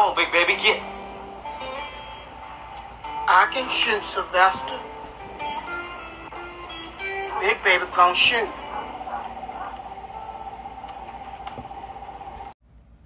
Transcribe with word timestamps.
on, 0.00 0.16
big 0.16 0.32
baby, 0.32 0.56
get. 0.62 0.80
I 3.28 3.46
can 3.52 3.68
shoot 3.68 4.00
Sylvester. 4.00 4.74
Big 7.40 7.60
baby 7.62 7.84
gonna 7.94 8.14
shoot. 8.16 8.48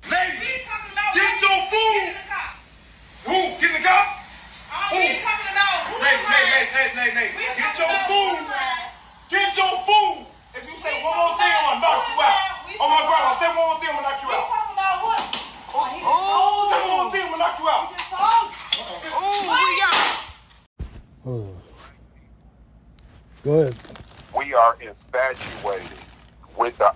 Ladies, 0.07 0.65
get 1.19 1.35
your 1.43 1.59
food. 1.67 2.15
Who? 3.27 3.39
Get 3.59 3.75
in 3.75 3.83
the 3.83 3.89
car? 3.89 4.07
Who? 4.95 5.03
Lady, 5.03 5.19
lady, 5.99 6.51
lady, 6.55 6.71
lady, 6.73 6.95
lady, 6.95 7.15
lady. 7.19 7.35
Get 7.59 7.75
your 7.75 7.91
food. 8.07 8.39
Get 9.31 9.51
your 9.59 9.75
food. 9.83 10.31
If 10.55 10.63
you 10.71 10.77
say 10.79 10.95
one 11.03 11.17
more 11.19 11.35
thing, 11.43 11.51
I'm 11.51 11.75
gonna 11.75 11.83
knock 11.83 12.07
you 12.07 12.22
out. 12.22 12.39
Oh 12.79 12.86
my 12.86 13.03
grandma, 13.03 13.35
say 13.35 13.50
one 13.50 13.67
more 13.67 13.79
thing, 13.82 13.90
I'm 13.90 13.99
gonna 13.99 14.14
knock 14.14 14.22
you 14.22 14.31
out. 14.31 14.46
Oh, 15.76 16.71
say 16.71 16.81
one 16.89 17.03
more 17.03 17.11
thing, 17.11 17.22
I'm 17.22 17.35
gonna 17.35 17.45
knock 17.45 17.58
you 17.58 17.68
out. 17.68 17.93
Oh. 21.26 21.50
Go 23.43 23.61
ahead. 23.61 23.75
we 24.36 24.54
are 24.54 24.76
infatuated 24.80 25.98
with 26.57 26.76
the 26.79 26.93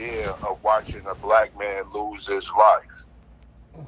idea 0.00 0.30
of 0.48 0.62
watching 0.62 1.02
a 1.06 1.14
black 1.14 1.56
man 1.58 1.84
lose 1.92 2.26
his 2.26 2.50
life. 2.56 3.04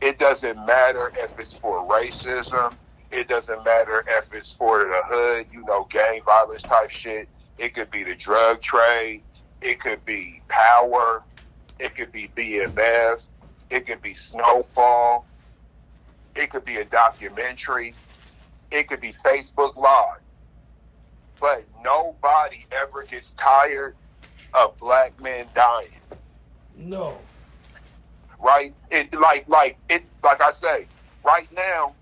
It 0.00 0.18
doesn't 0.18 0.56
matter 0.66 1.12
if 1.16 1.38
it's 1.38 1.54
for 1.54 1.86
racism. 1.88 2.74
It 3.10 3.28
doesn't 3.28 3.64
matter 3.64 4.04
if 4.06 4.32
it's 4.32 4.52
for 4.52 4.78
the 4.84 5.00
hood, 5.04 5.46
you 5.52 5.64
know, 5.64 5.86
gang 5.90 6.20
violence 6.24 6.62
type 6.62 6.90
shit. 6.90 7.28
It 7.58 7.74
could 7.74 7.90
be 7.90 8.04
the 8.04 8.14
drug 8.14 8.60
trade. 8.60 9.22
It 9.60 9.80
could 9.80 10.04
be 10.04 10.42
power. 10.48 11.22
It 11.78 11.94
could 11.94 12.12
be 12.12 12.30
BMF. 12.36 13.24
It 13.70 13.86
could 13.86 14.02
be 14.02 14.14
snowfall. 14.14 15.26
It 16.34 16.50
could 16.50 16.64
be 16.64 16.76
a 16.76 16.84
documentary. 16.84 17.94
It 18.70 18.88
could 18.88 19.00
be 19.00 19.12
Facebook 19.12 19.76
Live. 19.76 20.20
But 21.41 21.64
nobody 21.82 22.64
ever 22.72 23.02
gets 23.02 23.32
tired 23.32 23.97
of 24.55 24.78
black 24.81 25.14
men 25.20 25.50
dying 25.55 25.89
No. 26.75 27.28
right? 28.41 28.75
It 28.91 29.14
like 29.14 29.47
like 29.48 29.81
it 29.91 30.03
like 30.25 30.41
I 30.42 30.53
say, 30.53 30.91
right 31.25 31.48
now 31.53 31.97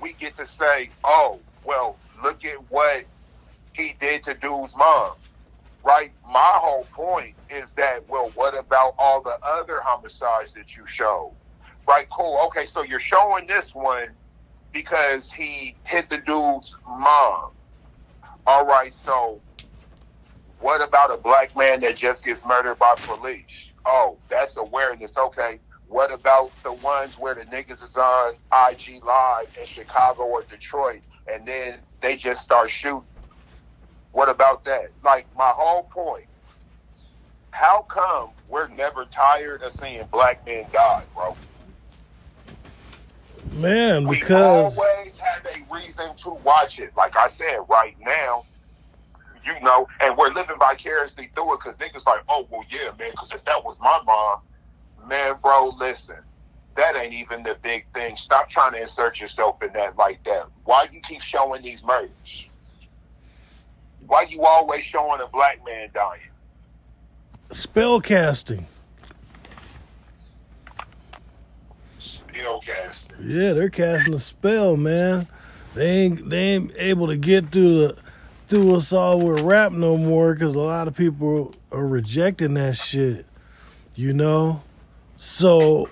we 0.00 0.14
get 0.14 0.36
to 0.36 0.46
say, 0.46 0.94
oh, 1.04 1.44
well, 1.64 2.00
look 2.22 2.44
at 2.44 2.58
what 2.70 3.04
he 3.72 3.94
did 4.00 4.24
to 4.24 4.34
dude's 4.34 4.76
mom. 4.76 5.12
Right? 5.84 6.10
My 6.24 6.52
whole 6.56 6.88
point 6.94 7.36
is 7.50 7.74
that, 7.74 8.00
well, 8.08 8.32
what 8.34 8.54
about 8.58 8.94
all 8.98 9.22
the 9.22 9.36
other 9.46 9.80
homicides 9.84 10.52
that 10.54 10.76
you 10.76 10.86
showed? 10.86 11.36
Right, 11.88 12.06
cool. 12.10 12.38
Okay, 12.48 12.66
so 12.66 12.82
you're 12.84 13.00
showing 13.00 13.46
this 13.46 13.74
one 13.74 14.16
because 14.72 15.32
he 15.32 15.78
hit 15.84 16.10
the 16.10 16.18
dude's 16.18 16.76
mom. 16.86 17.50
All 18.46 18.66
right, 18.66 18.94
so 18.94 19.42
what 20.60 20.86
about 20.86 21.14
a 21.14 21.18
black 21.18 21.56
man 21.56 21.80
that 21.80 21.96
just 21.96 22.24
gets 22.24 22.44
murdered 22.44 22.78
by 22.78 22.94
police? 23.02 23.72
Oh, 23.86 24.18
that's 24.28 24.56
awareness. 24.56 25.16
Okay. 25.16 25.60
What 25.88 26.12
about 26.12 26.50
the 26.62 26.72
ones 26.72 27.18
where 27.18 27.34
the 27.34 27.44
niggas 27.46 27.82
is 27.82 27.96
on 27.96 28.34
IG 28.52 29.02
Live 29.02 29.48
in 29.58 29.66
Chicago 29.66 30.24
or 30.24 30.44
Detroit 30.44 31.00
and 31.30 31.46
then 31.46 31.80
they 32.00 32.16
just 32.16 32.42
start 32.42 32.68
shooting? 32.68 33.04
What 34.12 34.28
about 34.28 34.64
that? 34.64 34.88
Like, 35.02 35.26
my 35.36 35.52
whole 35.54 35.84
point, 35.84 36.26
how 37.50 37.82
come 37.82 38.30
we're 38.48 38.68
never 38.68 39.04
tired 39.06 39.62
of 39.62 39.72
seeing 39.72 40.04
black 40.10 40.44
men 40.46 40.66
die, 40.72 41.04
bro? 41.14 41.36
Man, 43.52 44.06
because. 44.08 44.76
We 44.76 44.82
always 44.82 45.18
have 45.18 45.46
a 45.46 45.74
reason 45.74 46.16
to 46.16 46.30
watch 46.30 46.80
it. 46.80 46.96
Like 46.96 47.16
I 47.16 47.28
said, 47.28 47.58
right 47.68 47.96
now, 48.00 48.44
you 49.44 49.58
know, 49.60 49.86
and 50.00 50.16
we're 50.16 50.30
living 50.30 50.56
vicariously 50.58 51.30
through 51.34 51.54
it 51.54 51.60
because 51.62 51.76
niggas 51.76 52.06
like, 52.06 52.20
oh, 52.28 52.46
well, 52.50 52.64
yeah, 52.68 52.90
man, 52.98 53.10
because 53.10 53.32
if 53.32 53.44
that 53.44 53.64
was 53.64 53.78
my 53.80 54.00
mom, 54.04 54.40
man, 55.08 55.34
bro, 55.42 55.72
listen, 55.78 56.18
that 56.76 56.96
ain't 56.96 57.14
even 57.14 57.42
the 57.42 57.56
big 57.62 57.86
thing. 57.92 58.16
Stop 58.16 58.48
trying 58.48 58.72
to 58.72 58.80
insert 58.80 59.20
yourself 59.20 59.62
in 59.62 59.72
that 59.72 59.96
like 59.96 60.22
that. 60.24 60.44
Why 60.64 60.86
you 60.92 61.00
keep 61.00 61.22
showing 61.22 61.62
these 61.62 61.84
murders? 61.84 62.48
Why 64.06 64.26
you 64.28 64.42
always 64.42 64.82
showing 64.82 65.20
a 65.20 65.26
black 65.26 65.64
man 65.64 65.90
dying? 65.92 66.20
spell 67.50 68.00
casting. 68.00 68.66
Still 71.98 72.60
casting. 72.60 73.16
Yeah, 73.22 73.52
they're 73.52 73.70
casting 73.70 74.14
a 74.14 74.20
spell, 74.20 74.76
man. 74.76 75.26
They 75.74 75.86
ain't 75.86 76.30
they 76.30 76.38
ain't 76.38 76.72
able 76.76 77.08
to 77.08 77.16
get 77.16 77.50
through 77.50 77.88
the 77.88 78.02
through 78.48 78.76
us 78.76 78.92
all 78.92 79.20
with 79.20 79.40
rap 79.40 79.72
no 79.72 79.96
more 79.98 80.32
because 80.32 80.54
a 80.54 80.60
lot 80.60 80.88
of 80.88 80.96
people 80.96 81.54
are 81.70 81.86
rejecting 81.86 82.54
that 82.54 82.76
shit. 82.76 83.26
You 83.94 84.12
know, 84.12 84.62
so 85.16 85.88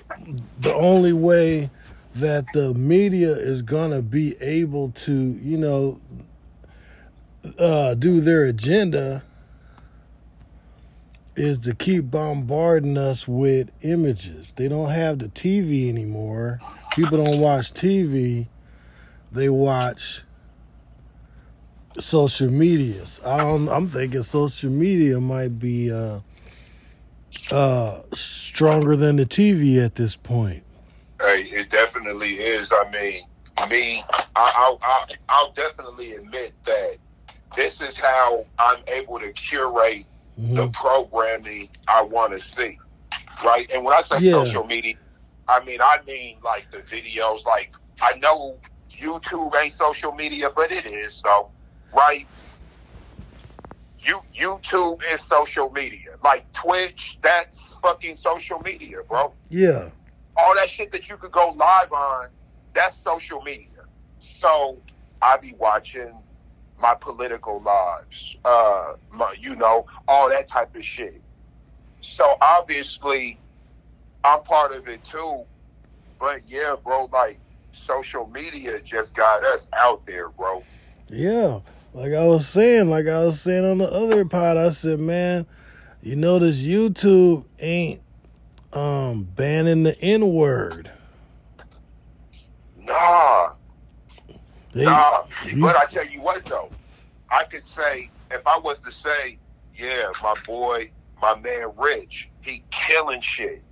the 0.61 0.75
only 0.75 1.13
way 1.13 1.71
that 2.15 2.47
the 2.55 2.73
media 2.73 3.33
is 3.33 3.61
gonna 3.61 4.01
be 4.01 4.41
able 4.41 4.91
to, 4.91 5.39
you 5.43 5.59
know, 5.59 6.01
uh, 7.59 7.95
do 7.95 8.21
their 8.21 8.45
agenda 8.45 9.23
is 11.37 11.59
to 11.59 11.75
keep 11.75 12.11
bombarding 12.11 12.97
us 12.97 13.29
with 13.29 13.71
images. 13.83 14.55
They 14.57 14.69
don't 14.69 14.91
have 14.91 15.19
the 15.19 15.29
TV 15.29 15.91
anymore. 15.91 16.59
People 16.93 17.23
don't 17.23 17.41
watch 17.41 17.75
TV. 17.75 18.47
They 19.31 19.51
watch 19.51 20.23
social 21.99 22.51
medias. 22.51 23.21
I 23.25 23.39
don't, 23.39 23.69
I'm 23.69 23.89
thinking 23.89 24.23
social 24.23 24.71
media 24.71 25.21
might 25.21 25.59
be 25.59 25.93
uh, 25.93 26.21
uh, 27.51 28.03
stronger 28.13 28.97
than 28.97 29.17
the 29.17 29.25
TV 29.27 29.85
at 29.85 29.95
this 29.95 30.17
point. 30.17 30.63
Hey, 31.21 31.43
it 31.43 31.71
definitely 31.71 32.35
is. 32.41 32.73
I 32.73 32.91
mean, 32.91 33.23
me, 33.71 34.03
I, 34.13 34.25
I, 34.37 34.77
I, 34.83 35.05
I'll 35.29 35.53
definitely 35.53 36.13
admit 36.13 36.53
that 36.67 36.99
this 37.57 37.81
is 37.81 37.99
how 38.01 38.45
I'm 38.59 38.83
able 38.89 39.19
to 39.21 39.33
curate 39.33 40.07
the 40.37 40.69
Mhm. 40.69 40.73
programming 40.75 41.69
I 41.89 42.03
want 42.03 42.33
to 42.33 42.39
see, 42.39 42.79
right? 43.45 43.69
And 43.73 43.85
when 43.85 43.95
I 43.95 44.03
say 44.03 44.19
Yeah. 44.21 44.33
social 44.33 44.65
media, 44.65 44.97
I 45.49 45.65
mean 45.65 45.81
I 45.81 45.99
mean 46.07 46.37
like 46.45 46.69
the 46.71 46.79
videos. 46.79 47.47
Like 47.47 47.73
I 48.03 48.19
know 48.19 48.59
YouTube 49.01 49.55
ain't 49.57 49.73
social 49.73 50.13
media, 50.13 50.51
but 50.55 50.71
it 50.71 50.85
is 50.87 51.21
though, 51.25 51.51
right? 51.97 52.27
You 53.99 54.21
YouTube 54.39 55.01
is 55.13 55.23
social 55.23 55.71
media. 55.71 56.11
Like 56.23 56.47
Twitch, 56.53 57.19
that's 57.23 57.77
fucking 57.83 58.15
social 58.15 58.61
media, 58.61 58.99
bro 59.09 59.35
Yeah, 59.49 59.91
all 60.37 60.55
that 60.57 60.69
shit 60.69 60.93
that 60.93 61.09
you 61.09 61.17
could 61.17 61.33
go 61.33 61.49
live 61.57 61.93
on, 61.93 62.29
that's 62.75 62.97
social 62.97 63.41
media. 63.43 63.69
So 64.19 64.79
I 65.23 65.39
be 65.39 65.55
watching 65.59 66.23
my 66.79 66.95
political 67.01 67.63
lives, 67.63 68.37
uh, 68.45 68.93
my, 69.13 69.35
you 69.39 69.57
know, 69.57 69.87
all 70.09 70.29
that 70.29 70.49
type 70.49 70.75
of 70.75 70.85
shit. 70.85 71.23
So 72.01 72.35
obviously, 72.43 73.41
I'm 74.25 74.43
part 74.43 74.73
of 74.73 74.87
it 74.89 75.05
too. 75.05 75.45
But 76.21 76.41
yeah, 76.47 76.77
bro, 76.85 77.09
like 77.13 77.41
social 77.73 78.27
media 78.27 78.81
just 78.83 79.17
got 79.17 79.45
us 79.45 79.71
out 79.79 80.07
there, 80.07 80.31
bro. 80.31 80.65
yeah. 81.11 81.61
Like 81.97 82.13
I 82.13 82.27
was 82.27 82.47
saying, 82.47 82.91
like 82.91 83.07
I 83.07 83.25
was 83.25 83.41
saying 83.41 83.65
on 83.65 83.79
the 83.79 83.91
other 83.91 84.27
pod, 84.27 84.59
I 84.59 84.69
said, 84.69 85.01
man, 85.01 85.47
you 86.03 86.15
notice 86.15 86.59
YouTube 86.59 87.45
ain't 87.59 88.03
um 88.75 89.25
banning 89.35 89.83
the 89.83 89.99
N 90.03 90.35
word. 90.35 90.91
Nah, 92.77 93.55
They, 94.75 94.85
Nah, 94.85 95.23
you- 95.47 95.63
but 95.63 95.75
I 95.75 95.87
tell 95.87 96.07
you 96.07 96.21
what 96.21 96.45
though, 96.45 96.69
I 97.31 97.45
could 97.45 97.65
say 97.65 98.11
if 98.31 98.47
I 98.47 98.59
was 98.59 98.79
to 98.81 98.93
say, 98.93 99.39
yeah, 99.75 100.11
my 100.23 100.35
boy, 100.47 100.91
my 101.23 101.35
man 101.37 101.73
Rich, 101.79 102.29
he 102.43 102.63
killing 102.71 103.23
shit. 103.23 103.63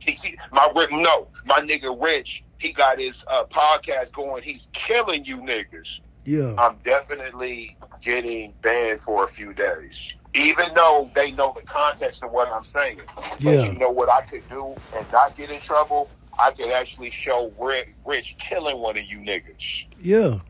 He, 0.00 0.12
he 0.14 0.36
my 0.50 0.68
no, 0.90 1.28
my 1.44 1.60
nigga 1.60 1.96
Rich, 2.02 2.42
he 2.58 2.72
got 2.72 2.98
his 2.98 3.24
uh, 3.30 3.44
podcast 3.44 4.14
going. 4.14 4.42
He's 4.42 4.68
killing 4.72 5.24
you 5.24 5.36
niggas. 5.36 6.00
Yeah, 6.26 6.54
I'm 6.58 6.78
definitely 6.84 7.78
getting 8.02 8.54
banned 8.62 9.00
for 9.00 9.24
a 9.24 9.28
few 9.28 9.54
days, 9.54 10.16
even 10.34 10.74
though 10.74 11.10
they 11.14 11.30
know 11.32 11.52
the 11.54 11.62
context 11.62 12.22
of 12.22 12.32
what 12.32 12.48
I'm 12.52 12.64
saying. 12.64 13.00
But 13.16 13.60
Yeah. 13.60 13.72
you 13.72 13.78
know 13.78 13.90
what 13.90 14.10
I 14.10 14.22
could 14.22 14.46
do 14.48 14.76
and 14.92 15.10
not 15.10 15.36
get 15.36 15.50
in 15.50 15.60
trouble? 15.60 16.12
I 16.38 16.50
could 16.52 16.70
actually 16.70 17.10
show 17.10 17.52
Rick, 17.58 17.96
Rich 18.04 18.36
killing 18.38 18.78
one 18.80 18.98
of 18.98 19.04
you 19.04 19.18
niggas. 19.20 19.86
yeah, 19.98 20.40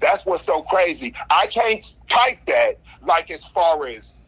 That's 0.00 0.24
what's 0.26 0.44
so 0.44 0.62
crazy. 0.62 1.14
I 1.30 1.46
can't 1.48 1.84
type 2.08 2.38
that 2.46 2.80
like 3.02 3.30
as 3.30 3.44
far 3.46 3.86
as 3.86 4.20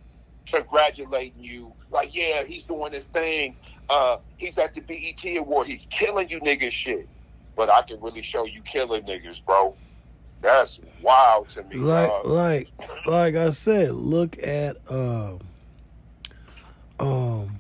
congratulating 0.51 1.43
you. 1.43 1.75
Like, 1.91 2.15
yeah, 2.15 2.45
he's 2.47 2.65
doing 2.65 2.93
his 2.93 3.07
thing. 3.07 3.57
uh, 3.89 4.17
he's 4.37 4.59
at 4.59 4.75
the 4.75 4.81
BET 4.81 5.37
award. 5.39 5.67
He's 5.67 5.87
killing 5.91 6.29
you 6.31 6.41
niggas 6.41 6.73
shit. 6.73 7.09
But 7.57 7.71
I 7.71 7.83
can 7.83 8.01
really 8.01 8.23
show 8.23 8.45
you 8.47 8.63
killing 8.63 9.05
niggas, 9.05 9.45
bro. 9.45 9.77
That's 10.45 10.79
wild 11.03 11.49
to 11.51 11.65
me. 11.65 11.77
like 11.77 12.11
dog. 12.11 12.27
like 12.27 12.69
like 13.07 13.35
I 13.35 13.49
said, 13.51 13.93
look 13.93 14.37
at 14.43 14.77
um 14.91 15.41
um 17.01 17.59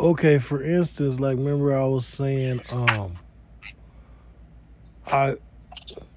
okay, 0.00 0.38
for 0.38 0.62
instance, 0.62 1.20
like 1.20 1.36
remember 1.36 1.76
I 1.76 1.84
was 1.84 2.06
saying 2.06 2.62
um 2.72 3.18
I 5.06 5.36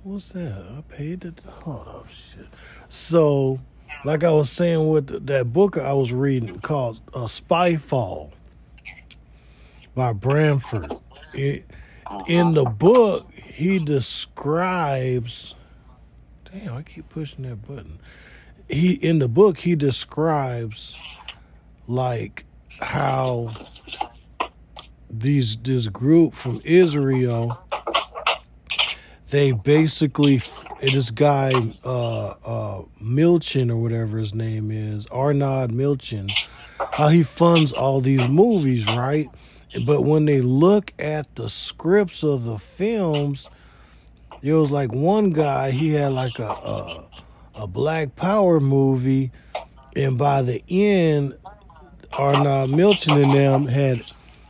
what's 0.03 0.29
that? 0.29 0.65
I 0.77 0.81
paid 0.95 1.21
the 1.21 1.33
hold 1.51 1.85
up 1.85 2.07
shit. 2.09 2.47
So 2.87 3.59
like 4.05 4.23
I 4.23 4.31
was 4.31 4.49
saying 4.49 4.87
with 4.87 5.27
that 5.27 5.51
book 5.51 5.77
I 5.77 5.91
was 5.91 6.13
reading 6.13 6.61
called 6.61 7.01
uh, 7.13 7.25
Spyfall 7.25 8.31
by 9.93 10.13
Bramford. 10.13 10.97
It, 11.33 11.65
in 12.27 12.53
the 12.53 12.65
book, 12.65 13.31
he 13.33 13.79
describes 13.79 15.55
Damn, 16.63 16.77
I 16.77 16.83
keep 16.83 17.09
pushing 17.09 17.43
that 17.49 17.67
button. 17.67 17.99
He 18.69 18.93
in 18.93 19.19
the 19.19 19.27
book 19.27 19.57
he 19.57 19.75
describes 19.75 20.95
like 21.87 22.45
how 22.79 23.53
these 25.09 25.57
this 25.57 25.87
group 25.87 26.33
from 26.33 26.61
Israel 26.63 27.57
they 29.31 29.51
basically 29.51 30.41
this 30.81 31.11
guy 31.11 31.51
uh 31.83 32.27
uh 32.27 32.81
Milchan 33.03 33.69
or 33.69 33.77
whatever 33.77 34.17
his 34.17 34.33
name 34.33 34.71
is 34.71 35.05
Arnold 35.07 35.71
Milchan 35.71 36.31
how 36.93 37.09
he 37.09 37.23
funds 37.23 37.71
all 37.73 38.01
these 38.01 38.27
movies 38.27 38.85
right 38.87 39.29
but 39.85 40.01
when 40.03 40.25
they 40.25 40.41
look 40.41 40.93
at 40.99 41.35
the 41.35 41.49
scripts 41.49 42.23
of 42.23 42.45
the 42.45 42.57
films 42.57 43.49
there 44.45 44.57
was 44.57 44.69
like 44.69 44.93
one 44.93 45.31
guy 45.31 45.71
he 45.71 45.89
had 45.93 46.11
like 46.11 46.37
a 46.37 46.47
a, 46.47 47.09
a 47.55 47.67
black 47.67 48.15
power 48.15 48.59
movie 48.59 49.31
and 49.95 50.17
by 50.17 50.43
the 50.43 50.63
end 50.69 51.35
Arnold 52.13 52.69
Milchan 52.69 53.23
and 53.23 53.33
them 53.33 53.65
had 53.65 54.03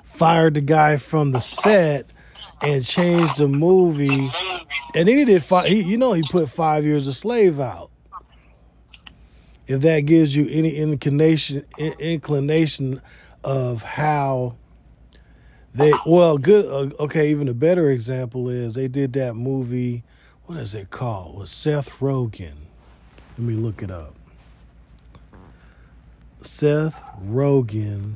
fired 0.03 0.55
the 0.55 0.61
guy 0.61 0.97
from 0.97 1.31
the 1.31 1.39
set 1.39 2.09
and 2.61 2.85
changed 2.85 3.37
the 3.37 3.47
movie. 3.47 4.31
And 4.95 5.07
he 5.07 5.25
did 5.25 5.43
five 5.43 5.65
he, 5.65 5.81
you 5.81 5.97
know 5.97 6.13
he 6.13 6.23
put 6.29 6.49
five 6.49 6.83
years 6.83 7.07
a 7.07 7.13
slave 7.13 7.59
out. 7.59 7.89
If 9.67 9.81
that 9.81 10.01
gives 10.01 10.35
you 10.35 10.47
any 10.49 10.75
inclination 10.75 11.65
inclination 11.77 13.01
of 13.43 13.81
how 13.81 14.57
they 15.75 15.93
well 16.05 16.37
good 16.37 16.65
uh, 16.65 17.03
okay 17.03 17.29
even 17.29 17.47
a 17.47 17.53
better 17.53 17.91
example 17.91 18.49
is 18.49 18.73
they 18.73 18.87
did 18.87 19.13
that 19.13 19.35
movie 19.35 20.03
what 20.45 20.59
is 20.59 20.75
it 20.75 20.91
called? 20.91 21.39
With 21.39 21.49
Seth 21.49 21.89
Rogen. 21.99 22.53
Let 23.37 23.47
me 23.47 23.55
look 23.55 23.81
it 23.81 23.89
up. 23.89 24.13
Seth 26.41 27.01
Rogen 27.23 28.15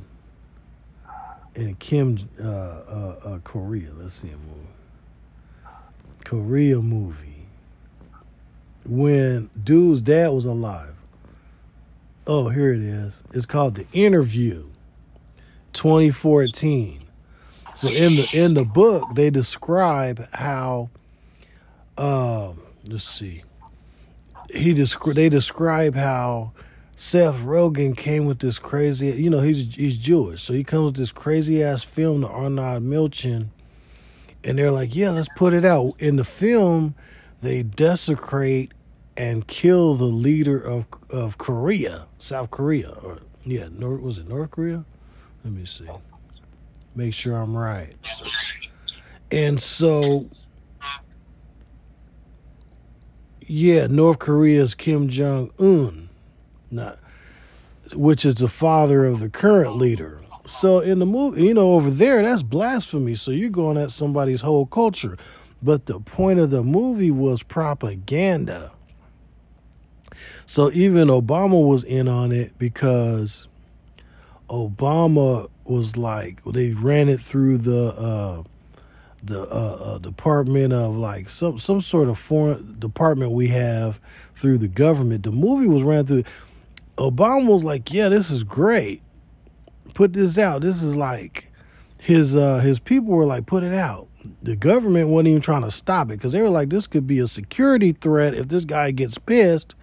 and 1.56 1.79
Kim 1.79 2.29
uh, 2.39 2.47
uh, 2.47 3.19
uh, 3.25 3.39
Korea. 3.44 3.89
Let's 3.94 4.13
see 4.13 4.29
a 4.29 4.38
movie. 4.38 4.67
Korea 6.23 6.81
movie. 6.81 7.47
When 8.85 9.50
dude's 9.62 10.01
dad 10.01 10.29
was 10.29 10.45
alive. 10.45 10.95
Oh 12.27 12.50
here 12.50 12.71
it 12.71 12.81
is. 12.81 13.23
It's 13.33 13.47
called 13.47 13.73
The 13.73 13.88
Interview 13.91 14.67
2014 15.73 17.07
so 17.74 17.89
in 17.89 18.16
the 18.16 18.30
in 18.33 18.54
the 18.54 18.66
book, 18.66 19.16
they 19.16 19.30
describe 19.30 20.27
how, 20.33 20.89
um, 21.98 22.62
let's 22.86 23.04
see, 23.04 23.44
he 24.50 24.74
descri- 24.74 25.16
they 25.16 25.30
describe 25.30 25.95
how 25.95 26.51
Seth 26.95 27.36
Rogen 27.38 27.95
came 27.95 28.25
with 28.25 28.39
this 28.39 28.60
crazy, 28.60 29.07
you 29.12 29.30
know, 29.30 29.39
he's 29.39 29.74
he's 29.75 29.95
Jewish, 29.95 30.42
so 30.44 30.54
he 30.54 30.63
comes 30.63 30.86
with 30.86 30.95
this 30.95 31.12
crazy 31.12 31.63
ass 31.63 31.83
film 31.83 32.21
to 32.21 32.27
Arnold 32.27 32.83
Milchan, 32.83 33.48
and 34.44 34.57
they're 34.57 34.72
like, 34.72 34.95
yeah, 34.95 35.12
let's 35.12 35.30
put 35.36 35.54
it 35.54 35.65
out. 35.65 35.94
In 36.00 36.15
the 36.15 36.24
film, 36.24 36.95
they 37.42 37.63
desecrate 37.63 38.74
and 39.15 39.48
kill 39.48 39.95
the 39.95 40.06
leader 40.06 40.60
of 40.60 40.86
of 41.10 41.38
Korea, 41.38 42.07
South 42.18 42.51
Korea, 42.51 42.89
or 43.04 43.19
yeah, 43.45 43.69
North 43.72 44.01
was 44.01 44.18
it 44.18 44.27
North 44.27 44.51
Korea? 44.51 44.83
Let 45.44 45.54
me 45.54 45.65
see 45.65 45.88
make 47.00 47.13
sure 47.13 47.36
I'm 47.36 47.56
right. 47.56 47.96
And 49.31 49.62
so, 49.62 50.30
yeah, 53.42 53.88
North 53.88 54.19
Korea's 54.19 54.75
Kim 54.75 55.07
Jong 55.07 55.51
Un, 55.60 56.10
not, 56.69 57.00
which 57.94 58.25
is 58.25 58.36
the 58.36 58.48
father 58.48 59.06
of 59.06 59.22
the 59.22 59.30
current 59.30 59.78
leader. 59.78 60.19
So 60.46 60.80
in 60.80 61.00
the 61.00 61.06
movie, 61.06 61.44
you 61.46 61.54
know, 61.54 61.74
over 61.74 61.90
there, 61.90 62.22
that's 62.24 62.44
blasphemy. 62.44 63.16
So 63.16 63.31
you're 63.31 63.50
going 63.50 63.78
at 63.78 63.92
somebody's 63.92 64.42
whole 64.42 64.66
culture. 64.66 65.18
But 65.62 65.86
the 65.86 66.00
point 66.00 66.40
of 66.40 66.50
the 66.50 66.63
movie 66.63 67.12
was 67.12 67.44
propaganda. 67.44 68.72
So 70.46 70.72
even 70.72 71.10
Obama 71.10 71.68
was 71.68 71.84
in 71.84 72.07
on 72.07 72.31
it 72.31 72.57
because 72.57 73.49
Obama 74.50 75.50
was 75.66 75.96
like 75.96 76.44
they 76.44 76.74
ran 76.74 77.10
it 77.10 77.19
through 77.19 77.60
the 77.60 77.94
uh, 77.94 78.44
the 79.24 79.42
uh, 79.42 79.46
uh, 79.46 79.98
department 80.00 80.74
of 80.74 80.96
like 80.96 81.30
some 81.30 81.60
some 81.60 81.81
sort 81.81 82.10
of 82.10 82.18
foreign 82.18 82.78
department 82.80 83.31
we 83.31 83.48
have 83.48 84.00
through 84.36 84.57
the 84.57 84.68
government. 84.68 85.24
The 85.24 85.31
movie 85.31 85.68
was 85.68 85.84
ran 85.84 86.06
through. 86.06 86.24
Obama 86.98 87.48
was 87.48 87.63
like, 87.63 87.94
"Yeah, 87.94 88.10
this 88.10 88.30
is 88.30 88.44
great. 88.44 89.01
Put 89.94 90.13
this 90.13 90.38
out. 90.38 90.62
This 90.62 90.81
is 90.81 90.96
like 90.96 91.51
his 92.00 92.36
uh, 92.36 92.60
his 92.60 92.80
people 92.80 93.13
were 93.13 93.25
like, 93.25 93.46
put 93.46 93.63
it 93.63 93.74
out." 93.74 94.07
The 94.44 94.56
government 94.56 95.10
wasn't 95.10 95.30
even 95.30 95.42
trying 95.42 95.63
to 95.63 95.72
stop 95.72 96.07
it 96.07 96.18
because 96.18 96.31
they 96.31 96.42
were 96.42 96.50
like, 96.50 96.69
"This 96.69 96.88
could 96.88 97.07
be 97.07 97.19
a 97.19 97.28
security 97.28 97.92
threat 97.92 98.34
if 98.34 98.48
this 98.48 98.66
guy 98.66 98.92
gets 98.92 99.18
pissed." 99.18 99.75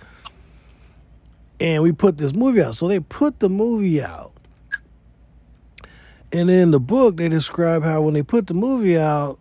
And 1.58 1.82
we 1.82 1.92
put 1.92 2.18
this 2.18 2.34
movie 2.34 2.60
out. 2.60 2.74
So 2.74 2.86
they 2.86 3.00
put 3.00 3.40
the 3.40 3.48
movie 3.48 4.02
out. 4.02 4.35
And 6.32 6.50
in 6.50 6.70
the 6.70 6.80
book, 6.80 7.16
they 7.16 7.28
describe 7.28 7.82
how 7.82 8.02
when 8.02 8.14
they 8.14 8.22
put 8.22 8.46
the 8.46 8.54
movie 8.54 8.98
out, 8.98 9.38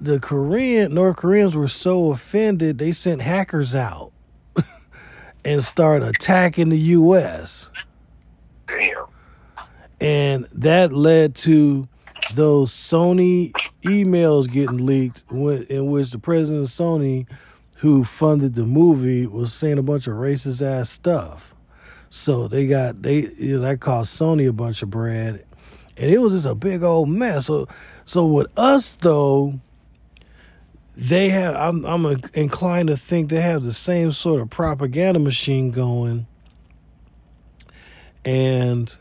the 0.00 0.20
Korean 0.20 0.92
North 0.92 1.16
Koreans 1.16 1.54
were 1.54 1.68
so 1.68 2.12
offended 2.12 2.78
they 2.78 2.92
sent 2.92 3.22
hackers 3.22 3.74
out 3.74 4.12
and 5.44 5.64
started 5.64 6.08
attacking 6.08 6.68
the 6.68 6.78
U.S. 6.78 7.70
Damn. 8.66 9.06
And 10.00 10.46
that 10.52 10.92
led 10.92 11.34
to 11.36 11.88
those 12.34 12.72
Sony 12.72 13.52
emails 13.82 14.50
getting 14.50 14.84
leaked, 14.84 15.24
in 15.30 15.90
which 15.90 16.10
the 16.10 16.18
president 16.18 16.64
of 16.64 16.70
Sony, 16.70 17.26
who 17.78 18.04
funded 18.04 18.54
the 18.54 18.64
movie, 18.64 19.26
was 19.26 19.52
saying 19.54 19.78
a 19.78 19.82
bunch 19.82 20.06
of 20.06 20.14
racist 20.14 20.60
ass 20.60 20.90
stuff. 20.90 21.54
So 22.10 22.46
they 22.46 22.66
got 22.66 23.02
they 23.02 23.30
you 23.38 23.56
know, 23.56 23.60
that 23.60 23.80
cost 23.80 24.18
Sony 24.18 24.48
a 24.48 24.52
bunch 24.52 24.82
of 24.82 24.90
bread 24.90 25.44
and 25.96 26.10
it 26.10 26.18
was 26.18 26.32
just 26.32 26.46
a 26.46 26.54
big 26.54 26.82
old 26.82 27.08
mess. 27.08 27.46
So, 27.46 27.68
so 28.04 28.26
with 28.26 28.48
us 28.56 28.96
though, 28.96 29.60
they 30.96 31.30
have. 31.30 31.54
I'm 31.56 31.84
I'm 31.84 32.22
inclined 32.34 32.88
to 32.88 32.96
think 32.96 33.30
they 33.30 33.40
have 33.40 33.62
the 33.62 33.72
same 33.72 34.12
sort 34.12 34.40
of 34.40 34.50
propaganda 34.50 35.18
machine 35.18 35.70
going, 35.70 36.26
and 38.24 38.94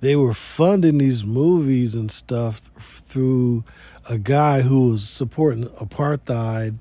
they 0.00 0.16
were 0.16 0.34
funding 0.34 0.98
these 0.98 1.24
movies 1.24 1.94
and 1.94 2.10
stuff 2.10 2.70
through 3.08 3.64
a 4.08 4.18
guy 4.18 4.60
who 4.60 4.90
was 4.90 5.08
supporting 5.08 5.64
apartheid 5.64 6.80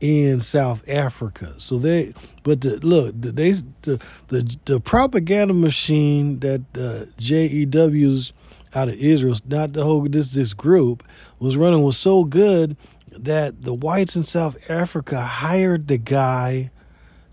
in 0.00 0.40
South 0.40 0.82
Africa. 0.88 1.54
So 1.58 1.78
they, 1.78 2.14
but 2.42 2.60
the, 2.60 2.76
look, 2.78 3.14
they 3.16 3.52
the, 3.82 4.00
the 4.28 4.56
the 4.64 4.80
propaganda 4.80 5.54
machine 5.54 6.40
that 6.40 6.60
uh, 6.74 7.06
JEW's 7.18 8.32
out 8.74 8.88
of 8.88 8.94
Israel, 8.94 9.36
not 9.46 9.72
the 9.72 9.84
whole 9.84 10.08
this 10.08 10.32
this 10.32 10.52
group 10.52 11.02
was 11.38 11.56
running 11.56 11.82
was 11.82 11.96
so 11.96 12.24
good 12.24 12.76
that 13.10 13.62
the 13.62 13.74
whites 13.74 14.14
in 14.14 14.22
South 14.22 14.56
Africa 14.68 15.20
hired 15.22 15.88
the 15.88 15.98
guy 15.98 16.70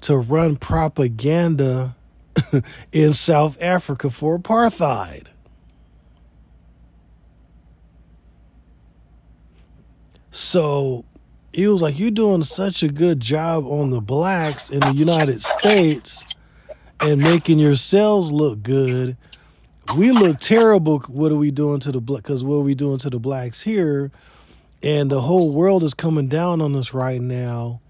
to 0.02 0.18
run 0.18 0.56
propaganda 0.56 1.96
in 2.92 3.14
South 3.14 3.58
Africa 3.62 4.10
for 4.10 4.38
apartheid. 4.40 5.28
So 10.32 11.06
he 11.56 11.68
was 11.68 11.82
like, 11.82 11.98
You're 11.98 12.12
doing 12.12 12.44
such 12.44 12.84
a 12.84 12.88
good 12.88 13.20
job 13.20 13.66
on 13.66 13.90
the 13.90 14.02
blacks 14.02 14.70
in 14.70 14.80
the 14.82 14.94
United 14.94 15.42
States 15.42 16.24
and 17.00 17.22
making 17.22 17.60
yourselves 17.60 18.32
look 18.32 18.62
good 18.64 19.18
we 19.96 20.12
look 20.12 20.40
terrible. 20.40 21.00
What 21.08 21.32
are 21.32 21.38
we 21.38 21.52
doing 21.52 21.80
to 21.82 21.92
the 21.92 22.02
black? 22.02 22.24
Because 22.24 22.44
what 22.44 22.56
are 22.56 22.62
we 22.62 22.76
doing 22.76 22.98
to 23.00 23.10
the 23.10 23.20
blacks 23.20 23.62
here? 23.62 24.12
And 24.82 25.10
the 25.12 25.22
whole 25.22 25.52
world 25.52 25.84
is 25.84 25.94
coming 25.94 26.28
down 26.28 26.62
on 26.62 26.76
us 26.76 26.94
right 26.94 27.22
now. 27.22 27.82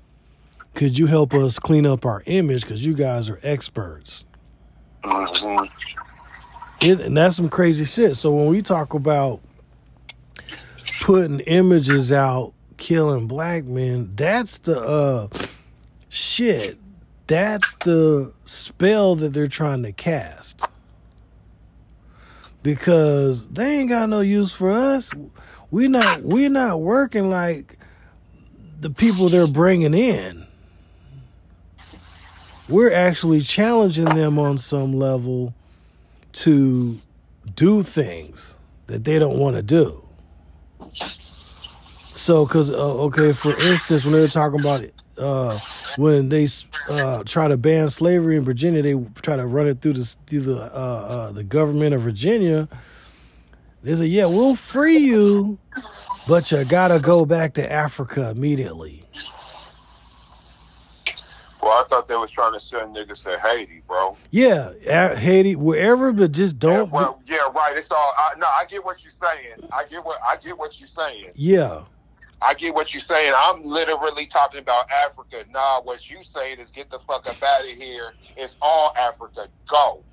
Could 0.74 0.98
you 0.98 1.06
help 1.08 1.34
us 1.34 1.58
clean 1.58 1.86
up 1.86 2.06
our 2.06 2.22
image? 2.26 2.62
Because 2.62 2.86
you 2.86 2.94
guys 2.94 3.30
are 3.30 3.40
experts. 3.44 4.26
Mhm. 5.04 5.70
It, 6.82 7.00
and 7.00 7.16
that's 7.16 7.38
some 7.38 7.50
crazy 7.50 7.86
shit. 7.86 8.18
So 8.18 8.34
when 8.34 8.48
we 8.48 8.62
talk 8.62 8.94
about 8.94 9.40
putting 11.02 11.40
images 11.42 12.12
out, 12.12 12.54
killing 12.78 13.28
black 13.28 13.66
men, 13.66 14.12
that's 14.16 14.60
the 14.60 14.80
uh 14.80 15.28
shit. 16.10 16.78
That's 17.28 17.76
the 17.78 18.32
spell 18.46 19.16
that 19.16 19.34
they're 19.34 19.48
trying 19.48 19.84
to 19.84 19.92
cast. 19.92 20.62
Because 22.62 23.48
they 23.50 23.80
ain't 23.80 23.90
got 23.90 24.10
no 24.10 24.22
use 24.22 24.54
for 24.54 24.72
us. 24.72 25.12
We 25.72 25.88
not 25.88 26.22
we 26.24 26.50
not 26.50 26.82
working 26.82 27.30
like 27.30 27.78
the 28.82 28.90
people 28.90 29.30
they're 29.30 29.48
bringing 29.48 29.94
in. 29.94 30.46
We're 32.68 32.94
actually 32.94 33.42
challenging 33.42 34.06
them 34.06 34.40
on 34.40 34.58
some 34.58 34.94
level 34.94 35.54
to 36.34 36.98
do 37.56 37.84
things 37.84 38.58
that 38.88 39.04
they 39.04 39.20
don't 39.20 39.38
want 39.38 39.56
to 39.56 39.62
do. 39.62 40.04
So, 42.16 42.46
because 42.46 42.72
uh, 42.72 43.04
okay, 43.04 43.34
for 43.34 43.52
instance, 43.68 44.06
when 44.06 44.14
they 44.14 44.22
were 44.22 44.28
talking 44.28 44.62
about 44.62 44.82
it, 44.82 44.94
uh, 45.18 45.60
when 45.98 46.30
they 46.30 46.48
uh, 46.90 47.24
try 47.26 47.50
to 47.50 47.58
ban 47.58 47.90
slavery 47.90 48.38
in 48.38 48.44
Virginia, 48.44 48.82
they 48.82 48.96
try 49.22 49.36
to 49.36 49.46
run 49.46 49.68
it 49.68 49.82
through 49.82 49.94
the 49.94 50.16
through 50.28 50.42
the 50.42 50.62
uh, 50.62 50.66
uh, 50.66 51.32
the 51.34 51.44
government 51.44 51.94
of 51.94 52.02
Virginia. 52.02 52.70
They 53.84 53.96
say, 53.96 54.06
"Yeah, 54.06 54.28
we'll 54.28 54.56
free 54.56 54.98
you, 54.98 55.60
but 56.28 56.50
you 56.52 56.64
gotta 56.66 57.00
go 57.02 57.26
back 57.26 57.54
to 57.56 57.72
Africa 57.72 58.30
immediately." 58.30 59.04
Well, 61.62 61.74
I 61.74 61.84
thought 61.90 62.08
they 62.08 62.16
was 62.16 62.32
trying 62.32 62.54
to 62.54 62.60
send 62.60 62.96
niggas 62.96 63.24
to 63.24 63.40
Haiti, 63.40 63.82
bro. 63.88 64.16
Yeah, 64.30 65.16
Haiti, 65.16 65.56
wherever, 65.56 66.14
but 66.14 66.32
just 66.32 66.60
don't. 66.60 66.92
well, 66.92 67.20
yeah, 67.28 67.38
right. 67.54 67.74
It's 67.76 67.92
all. 67.92 68.14
I, 68.18 68.38
no, 68.38 68.46
I 68.46 68.66
get 68.70 68.86
what 68.86 69.04
you're 69.04 69.12
saying. 69.12 69.68
I 69.74 69.84
get 69.90 70.06
what 70.06 70.20
I 70.26 70.38
get 70.38 70.58
what 70.58 70.80
you're 70.80 70.88
saying. 70.88 71.32
yeah, 71.36 71.84
I 72.42 72.54
get 72.54 72.74
what 72.74 72.94
you're 72.94 73.02
saying. 73.02 73.34
I'm 73.36 73.64
literally 73.64 74.26
talking 74.26 74.62
about 74.62 74.86
Africa. 75.06 75.46
Nah, 75.52 75.82
what 75.82 76.10
you 76.10 76.24
saying 76.24 76.60
is 76.60 76.70
get 76.70 76.90
the 76.90 77.00
fuck 77.08 77.28
up 77.28 77.42
out 77.42 77.62
of 77.62 77.68
here. 77.68 78.14
It's 78.36 78.58
all 78.62 78.94
Africa. 78.98 79.48
Go, 79.68 80.04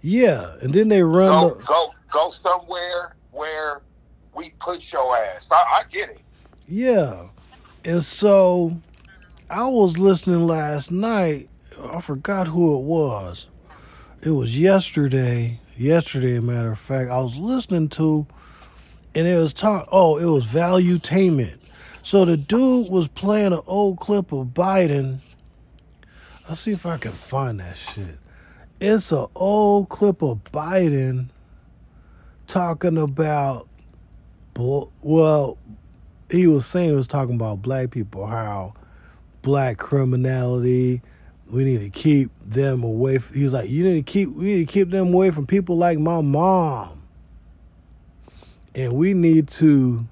yeah, 0.00 0.54
and 0.62 0.72
then 0.72 0.88
they 0.88 1.02
run. 1.02 1.28
go, 1.28 1.54
the, 1.54 1.64
go, 1.64 1.90
go 2.12 2.30
somewhere 2.30 3.16
where 3.32 3.82
we 4.36 4.50
put 4.60 4.92
your 4.92 5.16
ass. 5.16 5.50
I, 5.50 5.56
I 5.56 5.82
get 5.90 6.10
it. 6.10 6.20
Yeah. 6.68 7.28
And 7.84 8.02
so 8.02 8.76
I 9.50 9.66
was 9.66 9.98
listening 9.98 10.46
last 10.46 10.90
night. 10.90 11.48
I 11.82 12.00
forgot 12.00 12.48
who 12.48 12.76
it 12.76 12.82
was. 12.82 13.48
It 14.22 14.30
was 14.30 14.58
yesterday. 14.58 15.60
Yesterday, 15.76 16.40
matter 16.40 16.72
of 16.72 16.78
fact, 16.78 17.10
I 17.10 17.18
was 17.18 17.36
listening 17.36 17.88
to, 17.90 18.26
and 19.14 19.26
it 19.26 19.36
was 19.36 19.52
talk. 19.52 19.88
Oh, 19.92 20.16
it 20.16 20.24
was 20.24 20.46
Valuetainment. 20.46 21.58
So 22.06 22.24
the 22.24 22.36
dude 22.36 22.88
was 22.88 23.08
playing 23.08 23.52
an 23.52 23.62
old 23.66 23.98
clip 23.98 24.30
of 24.30 24.54
Biden. 24.54 25.20
I'll 26.48 26.54
see 26.54 26.70
if 26.70 26.86
I 26.86 26.98
can 26.98 27.10
find 27.10 27.58
that 27.58 27.76
shit. 27.76 28.20
It's 28.80 29.10
an 29.10 29.26
old 29.34 29.88
clip 29.88 30.22
of 30.22 30.38
Biden 30.44 31.30
talking 32.46 32.96
about, 32.96 33.66
well, 34.54 35.58
he 36.30 36.46
was 36.46 36.64
saying 36.64 36.90
he 36.90 36.94
was 36.94 37.08
talking 37.08 37.34
about 37.34 37.60
black 37.60 37.90
people, 37.90 38.24
how 38.24 38.74
black 39.42 39.76
criminality, 39.78 41.02
we 41.52 41.64
need 41.64 41.80
to 41.80 41.90
keep 41.90 42.30
them 42.40 42.84
away. 42.84 43.18
From, 43.18 43.36
he 43.36 43.42
was 43.42 43.52
like, 43.52 43.68
you 43.68 43.82
need 43.82 44.06
to 44.06 44.12
keep, 44.12 44.28
we 44.28 44.44
need 44.44 44.68
to 44.68 44.72
keep 44.72 44.90
them 44.90 45.12
away 45.12 45.32
from 45.32 45.44
people 45.44 45.76
like 45.76 45.98
my 45.98 46.20
mom, 46.20 47.02
and 48.76 48.92
we 48.92 49.12
need 49.12 49.48
to 49.48 50.06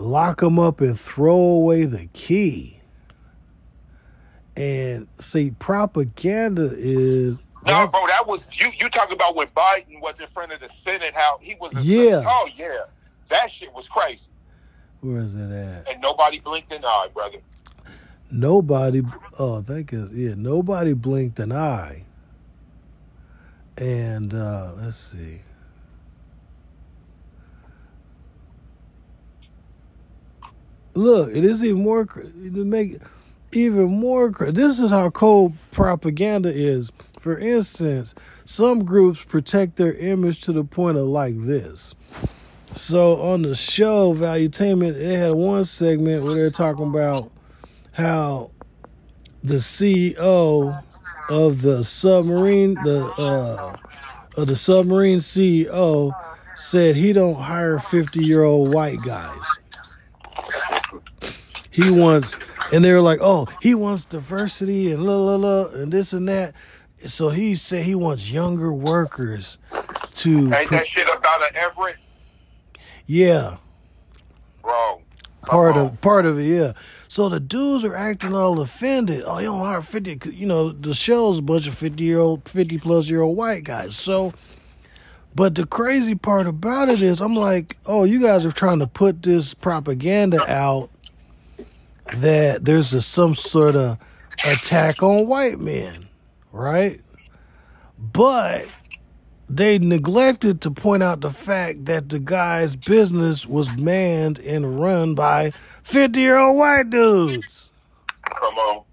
lock 0.00 0.40
them 0.40 0.58
up 0.58 0.80
and 0.80 0.98
throw 0.98 1.36
away 1.36 1.84
the 1.84 2.06
key. 2.12 2.80
And 4.56 5.06
see, 5.18 5.52
propaganda 5.58 6.70
is 6.74 7.38
No, 7.66 7.86
bro, 7.86 8.06
that 8.08 8.26
was 8.26 8.48
you. 8.60 8.70
You 8.76 8.88
talking 8.90 9.14
about 9.14 9.36
when 9.36 9.46
Biden 9.48 10.00
was 10.02 10.20
in 10.20 10.26
front 10.28 10.52
of 10.52 10.60
the 10.60 10.68
Senate? 10.68 11.14
How 11.14 11.38
he 11.40 11.56
was? 11.60 11.76
A, 11.76 11.82
Yeah. 11.82 12.22
Oh 12.26 12.48
yeah, 12.54 12.84
that 13.28 13.50
shit 13.50 13.72
was 13.72 13.88
crazy, 13.88 14.30
where 15.00 15.18
is 15.18 15.34
it 15.34 15.50
at? 15.50 15.88
and 15.88 16.00
nobody 16.00 16.40
blinked 16.40 16.72
an 16.72 16.84
eye, 16.84 17.08
brother. 17.14 17.38
Nobody. 18.32 19.02
Oh, 19.38 19.60
thank 19.62 19.92
you. 19.92 20.08
Yeah, 20.12 20.34
nobody 20.36 20.92
blinked 20.94 21.38
an 21.40 21.52
eye. 21.52 22.04
And 23.78 24.34
uh, 24.34 24.72
let's 24.76 24.96
see. 24.96 25.40
Look, 31.00 31.34
it 31.34 31.44
is 31.44 31.64
even 31.64 31.82
more 31.82 32.04
to 32.04 32.64
make 32.64 32.98
even 33.52 33.90
more. 33.90 34.30
This 34.30 34.78
is 34.78 34.90
how 34.90 35.08
cold 35.08 35.54
propaganda 35.70 36.52
is. 36.52 36.92
For 37.18 37.38
instance, 37.38 38.14
some 38.44 38.84
groups 38.84 39.24
protect 39.24 39.76
their 39.76 39.94
image 39.94 40.42
to 40.42 40.52
the 40.52 40.62
point 40.62 40.98
of 40.98 41.06
like 41.06 41.38
this. 41.38 41.94
So 42.72 43.18
on 43.18 43.40
the 43.40 43.54
show 43.54 44.12
Valuetainment, 44.12 44.94
it 44.94 45.16
had 45.16 45.32
one 45.32 45.64
segment 45.64 46.22
where 46.22 46.34
they're 46.34 46.50
talking 46.50 46.90
about 46.90 47.32
how 47.92 48.50
the 49.42 49.56
CEO 49.56 50.82
of 51.30 51.62
the 51.62 51.82
submarine, 51.82 52.74
the 52.74 53.06
uh, 53.16 53.76
of 54.36 54.48
the 54.48 54.56
submarine 54.56 55.18
CEO, 55.18 56.12
said 56.56 56.94
he 56.94 57.14
don't 57.14 57.40
hire 57.40 57.78
fifty 57.78 58.22
year 58.22 58.42
old 58.42 58.74
white 58.74 59.00
guys. 59.02 59.46
He 61.70 62.00
wants, 62.00 62.36
and 62.72 62.84
they 62.84 62.92
were 62.92 63.00
like, 63.00 63.20
"Oh, 63.22 63.46
he 63.62 63.74
wants 63.74 64.04
diversity 64.04 64.90
and 64.90 65.04
la 65.04 65.16
la 65.16 65.36
la 65.36 65.68
and 65.68 65.92
this 65.92 66.12
and 66.12 66.28
that." 66.28 66.54
So 67.06 67.30
he 67.30 67.54
said 67.56 67.84
he 67.84 67.94
wants 67.94 68.30
younger 68.30 68.72
workers 68.72 69.56
to, 70.14 70.52
Ain't 70.52 70.70
that 70.70 70.86
shit 70.86 71.06
about 71.06 71.40
an 71.42 71.56
Everett, 71.56 71.96
yeah, 73.06 73.56
bro? 74.60 75.00
part 75.42 75.76
of 75.76 75.86
uh-huh. 75.86 75.96
part 76.00 76.26
of 76.26 76.38
it, 76.38 76.44
yeah. 76.44 76.72
So 77.08 77.28
the 77.28 77.40
dudes 77.40 77.84
are 77.84 77.94
acting 77.94 78.34
all 78.34 78.60
offended. 78.60 79.24
Oh, 79.26 79.38
you 79.38 79.46
don't 79.46 79.60
hire 79.60 79.80
fifty. 79.80 80.18
You 80.30 80.46
know, 80.46 80.70
the 80.70 80.94
show's 80.94 81.38
a 81.38 81.42
bunch 81.42 81.66
of 81.66 81.74
fifty 81.74 82.04
year 82.04 82.20
old, 82.20 82.48
fifty 82.48 82.78
plus 82.78 83.08
year 83.08 83.22
old 83.22 83.36
white 83.36 83.64
guys. 83.64 83.96
So, 83.96 84.32
but 85.34 85.54
the 85.54 85.66
crazy 85.66 86.14
part 86.14 86.46
about 86.46 86.88
it 86.88 87.02
is, 87.02 87.20
I'm 87.20 87.34
like, 87.34 87.76
oh, 87.86 88.04
you 88.04 88.20
guys 88.20 88.44
are 88.44 88.52
trying 88.52 88.78
to 88.80 88.86
put 88.86 89.22
this 89.22 89.54
propaganda 89.54 90.40
out 90.50 90.90
that 92.18 92.64
there's 92.64 92.92
a, 92.94 93.00
some 93.00 93.34
sort 93.34 93.76
of 93.76 93.98
attack 94.46 95.02
on 95.02 95.26
white 95.26 95.58
men, 95.58 96.08
right? 96.52 97.00
But 97.98 98.66
they 99.48 99.78
neglected 99.78 100.60
to 100.62 100.70
point 100.70 101.02
out 101.02 101.20
the 101.20 101.30
fact 101.30 101.86
that 101.86 102.08
the 102.08 102.18
guy's 102.18 102.76
business 102.76 103.46
was 103.46 103.76
manned 103.76 104.38
and 104.40 104.80
run 104.80 105.14
by 105.14 105.52
50 105.82 106.20
year 106.20 106.38
old 106.38 106.56
white 106.56 106.88
dudes. 106.90 107.72
Come 108.24 108.54
on. 108.54 108.84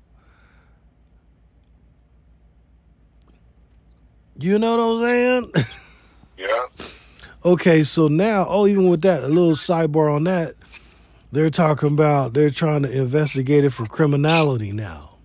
You 4.39 4.59
know 4.59 4.77
what 4.77 5.05
I'm 5.05 5.09
saying? 5.09 5.53
Yeah. 6.39 6.67
okay, 7.43 7.83
so 7.83 8.07
now, 8.07 8.45
oh, 8.47 8.67
even 8.67 8.91
with 8.91 9.01
that, 9.01 9.24
a 9.24 9.27
little 9.27 9.53
sidebar 9.53 10.15
on 10.15 10.25
that, 10.25 10.53
they're 11.31 11.50
talking 11.50 11.93
about 11.93 12.34
they're 12.34 12.50
trying 12.50 12.84
to 12.84 12.91
investigate 12.91 13.65
it 13.65 13.72
for 13.72 13.86
criminality 13.86 14.72
now. 14.72 15.17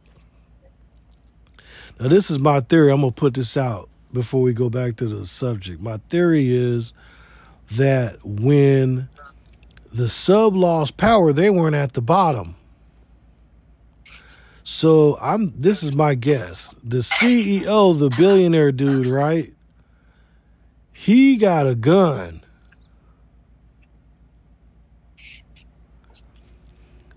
Now, 2.00 2.08
this 2.08 2.30
is 2.30 2.38
my 2.38 2.60
theory. 2.60 2.90
I'm 2.90 3.00
going 3.00 3.12
to 3.12 3.20
put 3.20 3.34
this 3.34 3.56
out 3.56 3.88
before 4.12 4.42
we 4.42 4.52
go 4.52 4.68
back 4.68 4.96
to 4.96 5.06
the 5.06 5.26
subject. 5.26 5.80
My 5.80 5.98
theory 6.08 6.54
is 6.54 6.92
that 7.72 8.24
when 8.24 9.08
the 9.92 10.08
sub 10.08 10.54
lost 10.56 10.96
power, 10.96 11.32
they 11.32 11.50
weren't 11.50 11.76
at 11.76 11.92
the 11.92 12.02
bottom. 12.02 12.56
So 14.64 15.18
I'm 15.20 15.52
this 15.60 15.82
is 15.82 15.92
my 15.92 16.14
guess. 16.14 16.74
The 16.84 16.98
CEO, 16.98 17.98
the 17.98 18.10
billionaire 18.10 18.72
dude, 18.72 19.06
right? 19.06 19.52
He 20.92 21.36
got 21.36 21.66
a 21.66 21.74
gun. 21.74 22.42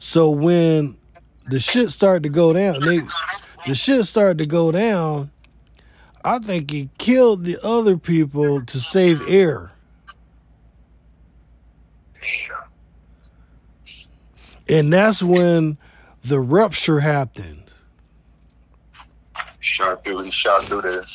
So 0.06 0.30
when 0.30 0.96
the 1.50 1.60
shit 1.60 1.90
started 1.90 2.22
to 2.24 2.30
go 2.30 2.54
down, 2.54 2.80
they 2.80 3.02
the 3.66 3.74
shit 3.74 4.06
started 4.06 4.38
to 4.38 4.46
go 4.46 4.72
down. 4.72 5.32
I 6.24 6.38
think 6.38 6.70
he 6.70 6.92
killed 7.00 7.44
the 7.44 7.58
other 7.66 7.98
people 7.98 8.64
to 8.64 8.80
save 8.80 9.28
air. 9.28 9.72
And 14.70 14.94
that's 14.94 15.24
when 15.24 15.80
the 16.24 16.40
rupture 16.40 17.00
happened. 17.00 17.64
Shot 19.60 20.04
through, 20.04 20.22
he 20.22 20.30
shot 20.30 20.66
through 20.66 20.84
the. 20.84 21.08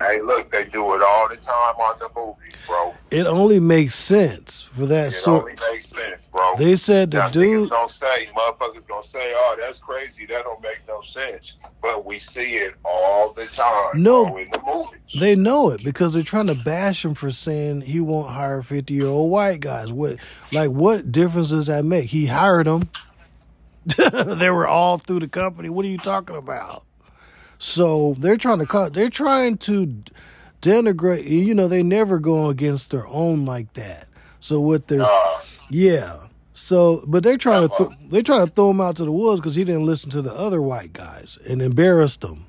Hey, 0.00 0.20
look, 0.20 0.50
they 0.50 0.64
do 0.64 0.94
it 0.94 1.02
all 1.02 1.28
the 1.28 1.36
time 1.36 1.76
on 1.76 1.98
the 2.00 2.08
movies, 2.16 2.60
bro. 2.66 2.92
It 3.10 3.26
only 3.26 3.60
makes 3.60 3.94
sense 3.94 4.62
for 4.62 4.86
that 4.86 5.08
It 5.08 5.10
sort. 5.12 5.42
only 5.42 5.54
makes 5.72 5.86
sense, 5.86 6.26
bro. 6.26 6.54
They 6.58 6.74
said 6.76 7.12
the 7.12 7.18
now, 7.18 7.28
dude. 7.28 7.70
gonna 7.70 7.88
say, 7.88 8.26
motherfuckers 8.36 8.86
gonna 8.88 9.02
say, 9.04 9.32
oh, 9.36 9.56
that's 9.60 9.78
crazy. 9.78 10.26
That 10.26 10.44
don't 10.44 10.60
make 10.62 10.80
no 10.88 11.00
sense. 11.02 11.54
But 11.80 12.04
we 12.04 12.18
see 12.18 12.54
it 12.56 12.74
all 12.84 13.32
the 13.34 13.46
time. 13.46 14.02
No. 14.02 14.26
bro, 14.26 14.38
in 14.38 14.50
the 14.50 14.60
movies. 14.66 15.00
They 15.20 15.36
know 15.36 15.70
it 15.70 15.84
because 15.84 16.12
they're 16.12 16.22
trying 16.24 16.48
to 16.48 16.56
bash 16.64 17.04
him 17.04 17.14
for 17.14 17.30
saying 17.30 17.82
he 17.82 18.00
won't 18.00 18.30
hire 18.30 18.62
fifty 18.62 18.94
year 18.94 19.06
old 19.06 19.30
white 19.30 19.60
guys. 19.60 19.92
What 19.92 20.16
like 20.52 20.70
what 20.70 21.12
difference 21.12 21.50
does 21.50 21.66
that 21.68 21.84
make? 21.84 22.06
He 22.06 22.26
hired 22.26 22.66
them. 22.66 22.88
they 24.38 24.50
were 24.50 24.66
all 24.66 24.98
through 24.98 25.20
the 25.20 25.28
company. 25.28 25.68
What 25.68 25.84
are 25.84 25.88
you 25.88 25.98
talking 25.98 26.36
about? 26.36 26.84
So 27.64 28.14
they're 28.18 28.36
trying 28.36 28.58
to 28.58 28.66
cut. 28.66 28.92
They're 28.92 29.08
trying 29.08 29.56
to 29.58 29.96
denigrate. 30.60 31.24
You 31.26 31.54
know, 31.54 31.66
they 31.66 31.82
never 31.82 32.18
go 32.18 32.50
against 32.50 32.90
their 32.90 33.06
own 33.06 33.46
like 33.46 33.72
that. 33.72 34.06
So 34.38 34.60
what 34.60 34.86
they're 34.88 35.00
Uh, 35.02 35.40
yeah. 35.70 36.26
So, 36.52 37.02
but 37.06 37.22
they're 37.22 37.38
trying 37.38 37.66
to 37.66 37.74
th- 37.76 37.90
they're 38.10 38.22
trying 38.22 38.46
to 38.46 38.52
throw 38.52 38.70
him 38.70 38.82
out 38.82 38.96
to 38.96 39.06
the 39.06 39.10
woods 39.12 39.40
because 39.40 39.54
he 39.54 39.64
didn't 39.64 39.86
listen 39.86 40.10
to 40.10 40.20
the 40.20 40.32
other 40.34 40.60
white 40.60 40.92
guys 40.92 41.38
and 41.48 41.62
embarrassed 41.62 42.20
them. 42.20 42.44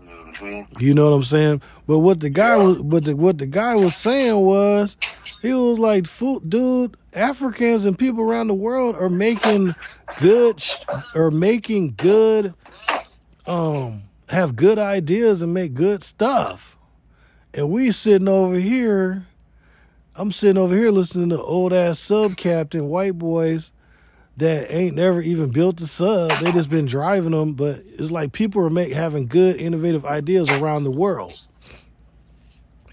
mhm. 0.00 0.80
You 0.80 0.94
know 0.94 1.10
what 1.10 1.16
I'm 1.18 1.22
saying? 1.22 1.62
But 1.86 2.00
what 2.00 2.18
the 2.20 2.28
guy 2.28 2.56
Yeah. 2.56 2.62
was, 2.64 2.78
but 2.82 3.04
the, 3.04 3.14
what 3.14 3.38
the 3.38 3.46
guy 3.46 3.76
was 3.76 3.94
saying 3.94 4.34
was, 4.44 4.96
he 5.42 5.52
was 5.52 5.78
like, 5.78 6.06
"Fool, 6.08 6.40
dude, 6.40 6.96
Africans 7.16 7.84
and 7.84 7.98
people 7.98 8.22
around 8.22 8.46
the 8.46 8.54
world 8.54 8.94
are 8.94 9.08
making 9.08 9.74
good, 10.18 10.62
are 11.14 11.30
making 11.30 11.94
good, 11.96 12.54
um, 13.46 14.02
have 14.28 14.54
good 14.54 14.78
ideas 14.78 15.42
and 15.42 15.52
make 15.52 15.74
good 15.74 16.02
stuff, 16.04 16.76
and 17.54 17.70
we 17.70 17.90
sitting 17.90 18.28
over 18.28 18.56
here." 18.56 19.26
I'm 20.18 20.32
sitting 20.32 20.56
over 20.56 20.74
here 20.74 20.90
listening 20.90 21.28
to 21.28 21.42
old 21.42 21.74
ass 21.74 21.98
sub 21.98 22.38
captain 22.38 22.88
white 22.88 23.18
boys 23.18 23.70
that 24.38 24.72
ain't 24.74 24.96
never 24.96 25.20
even 25.20 25.50
built 25.50 25.78
a 25.82 25.86
sub. 25.86 26.30
They 26.40 26.52
just 26.52 26.70
been 26.70 26.86
driving 26.86 27.32
them, 27.32 27.52
but 27.52 27.82
it's 27.98 28.10
like 28.10 28.32
people 28.32 28.64
are 28.64 28.70
make 28.70 28.94
having 28.94 29.26
good, 29.26 29.56
innovative 29.56 30.06
ideas 30.06 30.50
around 30.50 30.84
the 30.84 30.90
world, 30.90 31.38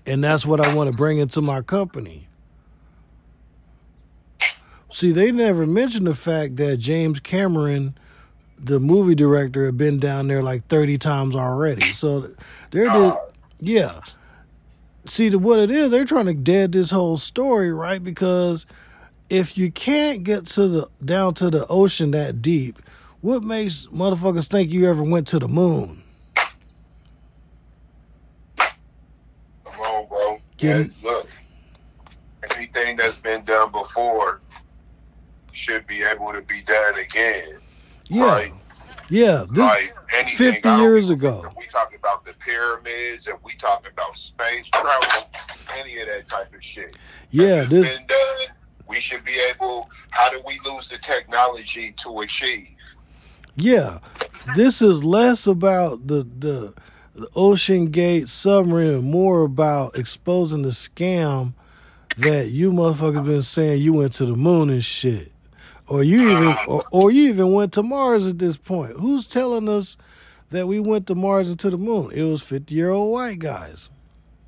and 0.05 0.21
that's 0.21 0.45
what 0.45 0.59
I 0.59 0.75
want 0.75 0.91
to 0.91 0.97
bring 0.97 1.17
into 1.17 1.39
my 1.39 1.61
company. 1.61 2.27
See, 4.93 5.11
they 5.11 5.31
never 5.31 5.65
mentioned 5.65 6.05
the 6.05 6.13
fact 6.13 6.57
that 6.57 6.77
James 6.77 7.19
Cameron, 7.19 7.97
the 8.59 8.79
movie 8.79 9.15
director, 9.15 9.65
had 9.65 9.75
been 9.75 9.97
down 9.97 10.27
there 10.27 10.43
like 10.43 10.67
thirty 10.67 10.99
times 10.99 11.35
already. 11.35 11.93
So 11.93 12.29
they're 12.69 12.91
Uh, 12.91 12.93
the, 12.99 13.19
yeah. 13.57 14.01
See, 15.05 15.29
the, 15.29 15.39
what 15.39 15.57
it 15.57 15.71
is, 15.71 15.89
they're 15.89 16.05
trying 16.05 16.27
to 16.27 16.35
dead 16.35 16.73
this 16.73 16.91
whole 16.91 17.17
story, 17.17 17.73
right? 17.73 18.03
Because 18.03 18.67
if 19.31 19.57
you 19.57 19.71
can't 19.71 20.23
get 20.23 20.45
to 20.49 20.67
the 20.67 20.87
down 21.03 21.33
to 21.35 21.49
the 21.49 21.65
ocean 21.69 22.11
that 22.11 22.43
deep, 22.43 22.77
what 23.21 23.43
makes 23.43 23.87
motherfuckers 23.87 24.47
think 24.47 24.71
you 24.71 24.87
ever 24.87 25.01
went 25.01 25.25
to 25.29 25.39
the 25.39 25.47
moon? 25.47 26.03
Come 28.55 29.81
on, 29.81 30.07
bro. 30.07 30.39
Yeah, 30.59 30.83
look, 31.01 31.27
anything 32.55 32.95
that's 32.95 33.17
been 33.17 33.43
done 33.43 33.71
before 33.71 34.39
should 35.53 35.85
be 35.87 36.03
able 36.03 36.33
to 36.33 36.41
be 36.41 36.61
done 36.63 36.97
again. 36.99 37.59
Yeah, 38.09 38.25
Right. 38.25 38.53
yeah. 39.09 39.45
This 39.49 39.57
like 39.57 39.95
anything 40.13 40.53
50 40.61 40.69
years 40.69 41.09
ago. 41.09 41.45
we 41.57 41.65
talking 41.67 41.97
about 41.97 42.25
the 42.25 42.33
pyramids, 42.45 43.27
and 43.27 43.37
we 43.43 43.53
talking 43.55 43.91
about 43.91 44.17
space 44.17 44.67
travel, 44.69 45.29
any 45.77 45.97
of 45.99 46.07
that 46.07 46.25
type 46.27 46.53
of 46.53 46.63
shit. 46.63 46.95
yeah, 47.31 47.61
this 47.63 47.69
been 47.97 48.07
done. 48.07 48.55
We 48.87 48.99
should 48.99 49.23
be 49.23 49.39
able. 49.53 49.89
How 50.11 50.29
do 50.29 50.41
we 50.45 50.59
lose 50.69 50.89
the 50.89 50.97
technology 50.97 51.93
to 51.97 52.19
achieve? 52.19 52.67
yeah. 53.55 53.99
This 54.55 54.81
is 54.81 55.03
less 55.03 55.47
about 55.47 56.05
the 56.07 56.27
the, 56.39 56.73
the 57.15 57.27
OceanGate 57.27 58.27
submarine, 58.27 59.09
more 59.09 59.43
about 59.43 59.95
exposing 59.97 60.63
the 60.63 60.69
scam 60.69 61.53
that 62.17 62.49
you 62.49 62.71
motherfuckers 62.71 63.25
been 63.25 63.41
saying 63.41 63.81
you 63.81 63.93
went 63.93 64.13
to 64.13 64.25
the 64.25 64.35
moon 64.35 64.69
and 64.69 64.83
shit. 64.83 65.31
Or 65.87 66.03
you 66.03 66.29
even 66.31 66.55
or, 66.67 66.83
or 66.91 67.11
you 67.11 67.29
even 67.29 67.53
went 67.53 67.73
to 67.73 67.83
Mars 67.83 68.25
at 68.25 68.39
this 68.39 68.57
point. 68.57 68.93
Who's 68.97 69.27
telling 69.27 69.67
us 69.67 69.97
that 70.51 70.67
we 70.67 70.79
went 70.79 71.07
to 71.07 71.15
Mars 71.15 71.49
and 71.49 71.59
to 71.59 71.69
the 71.69 71.77
moon? 71.77 72.11
It 72.13 72.23
was 72.23 72.41
50 72.41 72.73
year 72.73 72.89
old 72.89 73.11
white 73.11 73.39
guys. 73.39 73.89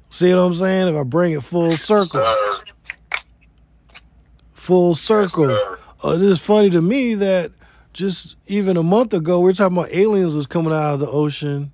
See 0.09 0.33
what 0.33 0.39
I'm 0.41 0.53
saying? 0.53 0.87
If 0.87 0.95
I 0.99 1.03
bring 1.03 1.33
it 1.33 1.43
full 1.43 1.71
circle, 1.71 2.05
Sir, 2.05 2.59
full 4.53 4.95
circle. 4.95 5.45
sir. 5.47 5.79
Uh, 6.03 6.11
it 6.15 6.21
is 6.21 6.39
funny 6.39 6.69
to 6.69 6.81
me 6.81 7.15
that 7.15 7.51
just 7.93 8.35
even 8.47 8.77
a 8.77 8.83
month 8.83 9.13
ago 9.13 9.39
we 9.39 9.51
are 9.51 9.53
talking 9.53 9.77
about 9.77 9.91
aliens 9.91 10.33
was 10.35 10.47
coming 10.47 10.71
out 10.71 10.93
of 10.93 10.99
the 11.01 11.09
ocean, 11.09 11.71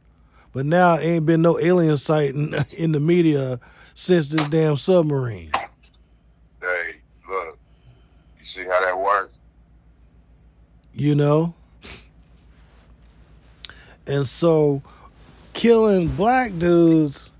but 0.53 0.65
now 0.65 0.97
ain't 0.97 1.25
been 1.25 1.41
no 1.41 1.59
alien 1.59 1.97
sighting 1.97 2.53
in 2.77 2.91
the 2.93 2.99
media 2.99 3.59
since 3.93 4.29
this 4.29 4.47
damn 4.49 4.77
submarine. 4.77 5.51
Hey, 6.61 6.95
look. 7.29 7.59
You 8.39 8.45
see 8.45 8.63
how 8.63 8.81
that 8.83 8.97
works? 8.97 9.37
You 10.93 11.15
know? 11.15 11.53
And 14.07 14.27
so 14.27 14.81
killing 15.53 16.07
black 16.09 16.57
dudes 16.57 17.31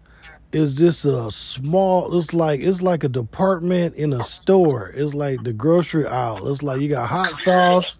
is 0.52 0.74
just 0.74 1.06
a 1.06 1.32
small 1.32 2.16
it's 2.18 2.34
like 2.34 2.60
it's 2.62 2.82
like 2.82 3.04
a 3.04 3.10
department 3.10 3.96
in 3.96 4.14
a 4.14 4.24
store. 4.24 4.92
It's 4.96 5.14
like 5.14 5.44
the 5.44 5.54
grocery 5.54 6.06
aisle. 6.06 6.48
It's 6.50 6.62
like 6.62 6.82
you 6.82 6.90
got 6.90 7.08
hot 7.08 7.36
sauce, 7.36 7.98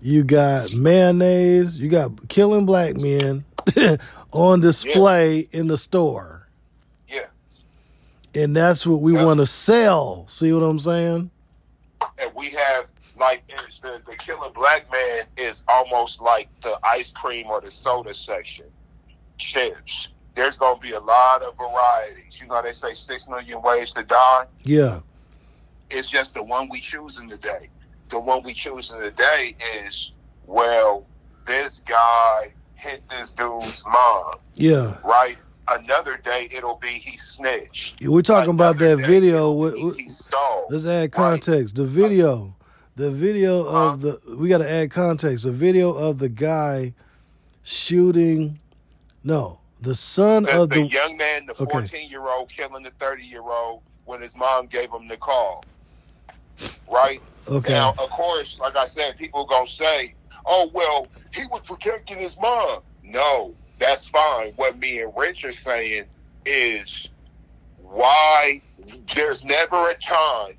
you 0.00 0.24
got 0.24 0.72
mayonnaise, 0.74 1.76
you 1.78 1.88
got 1.88 2.28
killing 2.28 2.66
black 2.66 2.96
men 2.96 3.44
on 4.32 4.60
display 4.60 5.48
in 5.52 5.68
the 5.68 5.76
store. 5.76 6.48
Yeah. 7.06 7.26
And 8.34 8.56
that's 8.56 8.86
what 8.86 9.00
we 9.00 9.14
Yeah. 9.14 9.24
want 9.24 9.40
to 9.40 9.46
sell. 9.46 10.26
See 10.28 10.52
what 10.52 10.60
I'm 10.62 10.78
saying? 10.80 11.30
and 12.20 12.30
we 12.34 12.50
have 12.50 12.86
like 13.18 13.42
the 13.82 14.00
the 14.08 14.16
killer 14.16 14.50
black 14.50 14.90
man 14.90 15.24
is 15.36 15.64
almost 15.68 16.20
like 16.20 16.48
the 16.62 16.78
ice 16.84 17.12
cream 17.12 17.46
or 17.46 17.60
the 17.60 17.70
soda 17.70 18.14
section. 18.14 18.66
Chips. 19.36 20.12
There's 20.34 20.58
gonna 20.58 20.78
be 20.80 20.92
a 20.92 21.00
lot 21.00 21.42
of 21.42 21.56
varieties. 21.56 22.40
You 22.40 22.46
know 22.48 22.62
they 22.62 22.72
say 22.72 22.94
six 22.94 23.28
million 23.28 23.60
ways 23.62 23.92
to 23.92 24.02
die. 24.04 24.46
Yeah. 24.62 25.00
It's 25.90 26.08
just 26.10 26.34
the 26.34 26.42
one 26.42 26.68
we 26.70 26.80
choosing 26.80 27.28
today. 27.28 27.70
The 28.10 28.20
one 28.20 28.42
we 28.44 28.54
choosing 28.54 29.00
today 29.00 29.56
is 29.84 30.12
well, 30.46 31.06
this 31.46 31.80
guy 31.80 32.54
hit 32.74 33.02
this 33.10 33.32
dude's 33.32 33.84
mom, 33.86 34.34
Yeah. 34.54 34.96
right? 35.04 35.36
Another 35.70 36.16
day 36.16 36.48
it'll 36.54 36.76
be 36.76 36.88
he 36.88 37.16
snitched. 37.18 38.00
We're 38.06 38.22
talking 38.22 38.50
about 38.50 38.78
that 38.78 38.96
video. 38.98 39.36
it'll 39.36 39.58
With, 39.58 39.74
be 39.74 39.84
with- 39.84 39.98
he 39.98 40.08
stole. 40.08 40.66
let's 40.70 40.84
add 40.86 41.12
context. 41.12 41.74
The 41.74 41.84
video, 41.84 42.54
the 42.98 43.12
video 43.12 43.64
of 43.64 44.00
the 44.00 44.20
we 44.36 44.48
got 44.48 44.58
to 44.58 44.68
add 44.70 44.90
context. 44.90 45.44
The 45.44 45.52
video 45.52 45.92
of 45.92 46.18
the 46.18 46.28
guy 46.28 46.92
shooting. 47.62 48.58
No, 49.22 49.60
the 49.80 49.94
son 49.94 50.42
the, 50.42 50.62
of 50.62 50.70
the 50.70 50.80
the. 50.80 50.86
young 50.86 51.16
man, 51.16 51.46
the 51.46 51.52
Okay. 51.52 51.72
14 51.72 52.10
year 52.10 52.26
old, 52.28 52.48
killing 52.48 52.82
the 52.82 52.90
30 52.98 53.24
year 53.24 53.42
old 53.42 53.82
when 54.04 54.20
his 54.20 54.34
mom 54.34 54.66
gave 54.66 54.90
him 54.90 55.06
the 55.06 55.16
call. 55.16 55.64
Right? 56.90 57.20
Okay. 57.48 57.72
Now, 57.72 57.90
of 57.90 58.10
course, 58.10 58.58
like 58.58 58.74
I 58.74 58.86
said, 58.86 59.16
people 59.16 59.46
going 59.46 59.66
to 59.66 59.72
say, 59.72 60.14
oh, 60.44 60.68
well, 60.74 61.06
he 61.32 61.46
was 61.46 61.60
protecting 61.60 62.18
his 62.18 62.38
mom. 62.40 62.82
No, 63.04 63.54
that's 63.78 64.08
fine. 64.08 64.52
What 64.56 64.76
me 64.76 65.02
and 65.02 65.12
Rich 65.16 65.44
are 65.44 65.52
saying 65.52 66.04
is 66.44 67.10
why 67.80 68.60
there's 69.14 69.44
never 69.44 69.90
a 69.90 69.98
time 69.98 70.56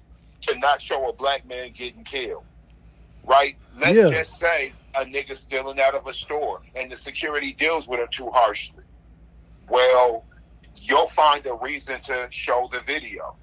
to 0.53 0.59
not 0.59 0.81
show 0.81 1.07
a 1.09 1.13
black 1.13 1.45
man 1.47 1.71
getting 1.73 2.03
killed. 2.03 2.43
Right? 3.23 3.55
Let's 3.77 3.97
Yeah. 3.97 4.09
just 4.09 4.37
say 4.37 4.73
a 4.95 5.05
nigga 5.05 5.33
stealing 5.35 5.79
out 5.79 5.93
of 5.95 6.07
a 6.07 6.13
store 6.13 6.61
and 6.75 6.91
the 6.91 6.95
security 6.95 7.53
deals 7.53 7.87
with 7.87 7.99
him 7.99 8.07
too 8.11 8.29
harshly. 8.31 8.83
Well, 9.69 10.25
you'll 10.81 11.07
find 11.07 11.45
a 11.45 11.53
reason 11.55 12.01
to 12.01 12.27
show 12.31 12.67
the 12.71 12.79
video. 12.81 13.35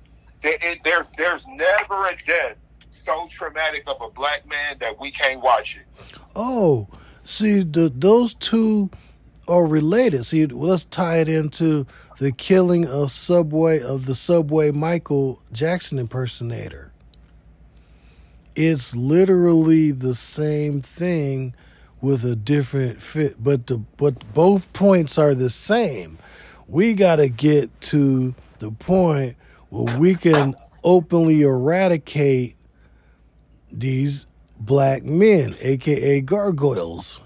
There, 0.42 0.56
it, 0.60 0.80
there's 0.84 1.10
there's 1.16 1.46
never 1.46 2.06
a 2.06 2.16
death 2.26 2.56
so 2.90 3.26
traumatic 3.30 3.84
of 3.86 4.00
a 4.00 4.10
black 4.10 4.46
man 4.48 4.76
that 4.80 4.98
we 5.00 5.10
can't 5.10 5.40
watch 5.40 5.76
it. 5.76 5.84
Oh, 6.34 6.88
See, 7.22 7.64
the, 7.64 7.92
those 7.92 8.34
two 8.34 8.88
are 9.48 9.66
related. 9.66 10.24
See, 10.26 10.46
let's 10.46 10.84
tie 10.84 11.18
it 11.18 11.28
into 11.28 11.84
the 12.20 12.30
killing 12.30 12.86
of 12.86 13.10
Subway 13.10 13.80
of 13.80 14.06
the 14.06 14.14
Subway 14.14 14.70
Michael 14.70 15.42
Jackson 15.52 15.98
impersonator. 15.98 16.92
It's 18.56 18.96
literally 18.96 19.90
the 19.90 20.14
same 20.14 20.80
thing 20.80 21.54
with 22.00 22.24
a 22.24 22.34
different 22.34 23.02
fit, 23.02 23.42
but 23.42 23.66
the 23.66 23.76
but 23.98 24.32
both 24.32 24.72
points 24.72 25.18
are 25.18 25.34
the 25.34 25.50
same. 25.50 26.16
We 26.66 26.94
got 26.94 27.16
to 27.16 27.28
get 27.28 27.80
to 27.82 28.34
the 28.58 28.70
point 28.70 29.36
where 29.68 29.98
we 29.98 30.14
can 30.14 30.56
openly 30.84 31.42
eradicate 31.42 32.56
these 33.70 34.26
black 34.58 35.04
men, 35.04 35.54
aka 35.60 36.22
gargoyles. 36.22 37.20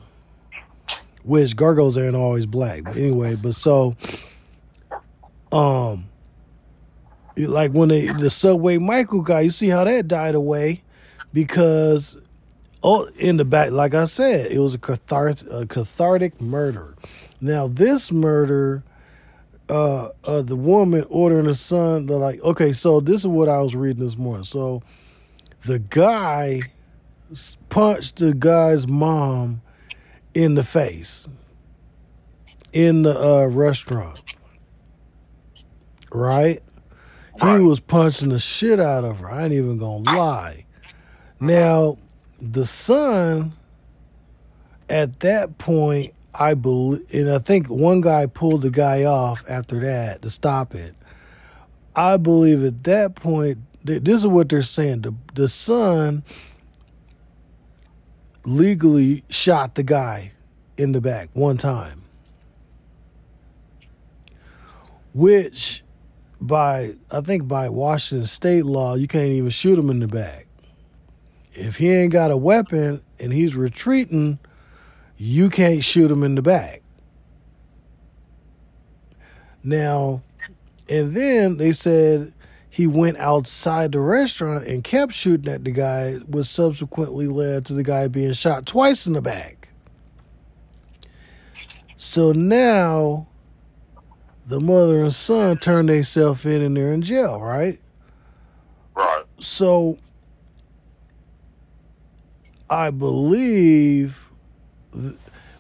Which 1.23 1.55
gargoyles 1.55 1.97
aren't 1.97 2.17
always 2.17 2.47
black, 2.47 2.83
but 2.83 2.97
anyway. 2.97 3.35
But 3.41 3.55
so, 3.55 3.95
um, 5.53 6.09
like 7.37 7.71
when 7.71 7.91
they 7.91 8.07
the 8.07 8.31
Subway 8.31 8.79
Michael 8.79 9.21
guy, 9.21 9.43
you 9.43 9.51
see 9.51 9.69
how 9.69 9.85
that 9.85 10.09
died 10.09 10.35
away 10.35 10.83
because 11.33 12.17
oh, 12.83 13.09
in 13.17 13.37
the 13.37 13.45
back, 13.45 13.71
like 13.71 13.95
I 13.95 14.05
said, 14.07 14.51
it 14.51 14.59
was 14.59 14.75
a 14.75 14.79
cathartic, 14.79 15.51
a 15.51 15.67
cathartic 15.67 16.41
murder. 16.41 16.97
Now 17.41 17.69
this 17.69 18.11
murder, 18.13 18.83
uh, 19.69 20.11
uh, 20.25 20.43
the 20.43 20.57
woman 20.57 21.05
ordering 21.09 21.47
the 21.47 21.55
son, 21.55 22.07
they're 22.07 22.17
like, 22.17 22.41
okay, 22.43 22.73
so 22.73 23.01
this 23.01 23.21
is 23.21 23.27
what 23.27 23.49
I 23.49 23.61
was 23.61 23.75
reading 23.75 24.05
this 24.05 24.17
morning. 24.17 24.45
So 24.45 24.83
the 25.65 25.79
guy 25.79 26.71
punched 27.69 28.17
the 28.17 28.35
guy's 28.35 28.89
mom 28.89 29.63
in 30.35 30.55
the 30.55 30.65
face 30.65 31.29
in 32.73 33.03
the 33.03 33.19
uh, 33.19 33.47
restaurant. 33.47 34.21
Right? 36.13 36.63
He 37.41 37.59
was 37.59 37.81
punching 37.81 38.31
the 38.31 38.39
shit 38.39 38.81
out 38.81 39.05
of 39.05 39.21
her. 39.21 39.31
I 39.31 39.45
ain't 39.45 39.55
even 39.55 39.79
gonna 39.79 40.11
lie. 40.11 40.67
Now, 41.41 41.97
the 42.41 42.67
son, 42.67 43.55
at 44.91 45.21
that 45.21 45.57
point, 45.57 46.13
I 46.35 46.55
believe, 46.55 47.03
and 47.13 47.31
I 47.31 47.39
think 47.39 47.69
one 47.69 48.03
guy 48.03 48.27
pulled 48.27 48.63
the 48.63 48.71
guy 48.71 49.05
off 49.05 49.43
after 49.49 49.81
that 49.81 50.23
to 50.23 50.31
stop 50.31 50.75
it. 50.75 50.95
I 51.97 52.19
believe 52.19 52.63
at 52.65 52.85
that 52.85 53.15
point, 53.15 53.59
this 53.83 54.17
is 54.17 54.27
what 54.27 54.51
they're 54.51 54.63
saying. 54.63 55.01
The, 55.01 55.15
the 55.35 55.49
son 55.49 56.23
legally 58.45 59.25
shot 59.29 59.75
the 59.75 59.83
guy 59.83 60.33
in 60.77 60.93
the 60.93 61.01
back 61.01 61.31
one 61.33 61.57
time, 61.57 62.03
which 65.15 65.83
by 66.41 66.95
I 67.11 67.21
think 67.21 67.49
by 67.49 67.69
Washington 67.69 68.27
state 68.27 68.65
law 68.65 68.95
you 68.95 69.07
can't 69.07 69.29
even 69.29 69.51
shoot 69.51 69.79
him 69.79 69.91
in 69.91 70.01
the 70.01 70.09
back. 70.09 70.47
If 71.53 71.77
he 71.77 71.91
ain't 71.91 72.13
got 72.13 72.31
a 72.31 72.37
weapon 72.37 73.03
and 73.19 73.33
he's 73.33 73.55
retreating, 73.55 74.39
you 75.17 75.51
can't 75.51 75.83
shoot 75.85 76.11
him 76.11 76.23
in 76.23 76.35
the 76.35 76.43
back. 76.43 76.83
Now, 79.63 80.23
and 80.89 81.15
then 81.15 81.59
they 81.59 81.73
said 81.73 82.33
he 82.71 82.87
went 82.87 83.19
outside 83.19 83.93
the 83.93 84.01
restaurant 84.01 84.67
and 84.67 84.83
kept 84.83 85.13
shooting 85.13 85.53
at 85.53 85.65
the 85.65 85.73
guy, 85.73 86.15
which 86.15 86.47
subsequently 86.47 87.27
led 87.27 87.67
to 87.67 87.75
the 87.75 87.83
guy 87.83 88.09
being 88.09 88.33
shot 88.33 88.65
twice 88.65 89.07
in 89.07 89.13
the 89.13 89.21
back. 89.21 89.69
So 91.97 92.33
now 92.33 93.29
the 94.47 94.61
mother 94.61 95.03
and 95.03 95.15
son 95.15 95.59
turned 95.59 95.89
themselves 95.89 96.47
in 96.47 96.63
and 96.63 96.77
they're 96.77 96.93
in 96.93 97.03
jail, 97.03 97.41
right? 97.41 97.79
Right. 98.97 99.25
So 99.39 99.99
I 102.71 102.91
believe 102.91 104.31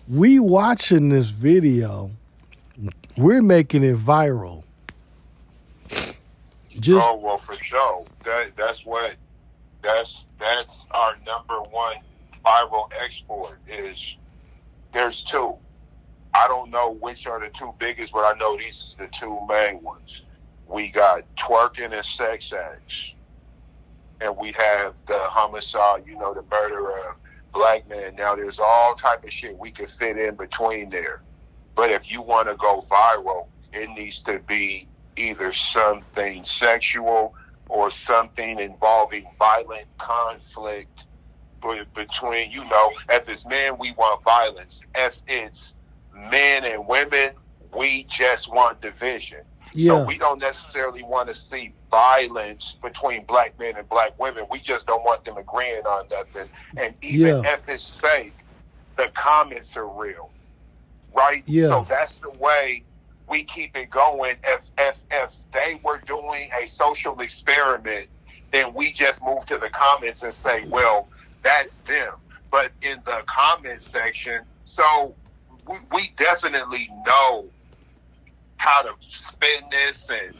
we 0.08 0.38
watching 0.38 1.08
this 1.08 1.30
video, 1.30 2.12
we're 3.16 3.42
making 3.42 3.82
it 3.82 3.96
viral. 3.96 4.62
Just 6.78 7.08
oh 7.08 7.16
well, 7.16 7.38
for 7.38 7.56
sure. 7.56 8.04
That 8.24 8.52
that's 8.56 8.86
what 8.86 9.16
that's 9.82 10.28
that's 10.38 10.86
our 10.92 11.16
number 11.26 11.60
one 11.70 11.96
viral 12.46 12.90
export 13.02 13.58
is. 13.66 14.16
There's 14.92 15.24
two. 15.24 15.56
I 16.32 16.46
don't 16.46 16.70
know 16.70 16.92
which 17.00 17.26
are 17.26 17.40
the 17.40 17.50
two 17.50 17.74
biggest, 17.80 18.12
but 18.12 18.20
I 18.20 18.38
know 18.38 18.56
these 18.56 18.96
are 18.98 19.06
the 19.06 19.10
two 19.12 19.36
main 19.48 19.82
ones. 19.82 20.22
We 20.68 20.90
got 20.92 21.22
twerking 21.36 21.92
and 21.92 22.04
sex 22.04 22.52
acts, 22.52 23.14
and 24.20 24.36
we 24.36 24.48
have 24.52 24.94
the 25.06 25.18
homicide. 25.18 26.02
You 26.06 26.16
know, 26.18 26.34
the 26.34 26.44
murder 26.50 26.90
of 26.90 27.16
black 27.52 27.88
men. 27.88 28.14
Now 28.16 28.36
there's 28.36 28.58
all 28.58 28.94
type 28.94 29.24
of 29.24 29.32
shit 29.32 29.58
we 29.58 29.70
could 29.70 29.88
fit 29.88 30.16
in 30.18 30.36
between 30.36 30.90
there. 30.90 31.22
But 31.74 31.90
if 31.90 32.10
you 32.10 32.22
want 32.22 32.48
to 32.48 32.56
go 32.56 32.84
viral, 32.90 33.46
it 33.72 33.88
needs 33.90 34.22
to 34.22 34.40
be 34.46 34.88
either 35.16 35.52
something 35.52 36.44
sexual 36.44 37.34
or 37.68 37.90
something 37.90 38.58
involving 38.58 39.24
violent 39.38 39.86
conflict 39.98 41.06
between, 41.94 42.50
you 42.50 42.64
know, 42.64 42.92
if 43.10 43.28
it's 43.28 43.46
men, 43.46 43.76
we 43.78 43.92
want 43.92 44.22
violence. 44.24 44.82
If 44.94 45.22
it's 45.26 45.76
men 46.14 46.64
and 46.64 46.86
women, 46.86 47.32
we 47.76 48.04
just 48.04 48.52
want 48.52 48.80
division. 48.80 49.40
Yeah. 49.72 49.88
So 49.88 50.04
we 50.04 50.18
don't 50.18 50.40
necessarily 50.40 51.02
want 51.02 51.28
to 51.28 51.34
see 51.34 51.72
violence 51.90 52.78
between 52.82 53.24
black 53.24 53.58
men 53.58 53.76
and 53.76 53.88
black 53.88 54.18
women. 54.18 54.44
We 54.50 54.58
just 54.58 54.86
don't 54.86 55.04
want 55.04 55.24
them 55.24 55.36
agreeing 55.36 55.84
on 55.84 56.06
nothing. 56.10 56.48
And 56.76 56.94
even 57.02 57.44
yeah. 57.44 57.54
if 57.54 57.68
it's 57.68 57.98
fake, 57.98 58.34
the 58.96 59.10
comments 59.14 59.76
are 59.76 59.88
real. 59.88 60.30
Right? 61.14 61.42
Yeah. 61.46 61.68
So 61.68 61.86
that's 61.88 62.18
the 62.18 62.30
way 62.30 62.84
we 63.28 63.44
keep 63.44 63.76
it 63.76 63.90
going. 63.90 64.34
If 64.44 64.70
if 64.78 65.02
if 65.10 65.32
they 65.52 65.80
were 65.84 66.00
doing 66.06 66.50
a 66.60 66.66
social 66.66 67.18
experiment, 67.20 68.08
then 68.50 68.74
we 68.74 68.92
just 68.92 69.24
move 69.24 69.46
to 69.46 69.58
the 69.58 69.70
comments 69.70 70.22
and 70.22 70.34
say, 70.34 70.64
well, 70.68 71.08
that's 71.42 71.78
them. 71.78 72.14
But 72.50 72.72
in 72.82 73.00
the 73.04 73.22
comments 73.26 73.86
section, 73.86 74.42
so 74.64 75.14
we, 75.68 75.76
we 75.92 76.10
definitely 76.16 76.88
know 77.06 77.46
how 78.60 78.82
to 78.82 78.94
spin 79.00 79.62
this 79.70 80.10
and 80.10 80.34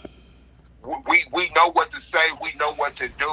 we 1.09 1.25
we 1.33 1.51
know 1.57 1.71
what 1.73 1.91
to 1.91 1.99
say, 1.99 2.19
we 2.43 2.53
know 2.59 2.75
what 2.75 2.95
to 2.97 3.09
do. 3.09 3.33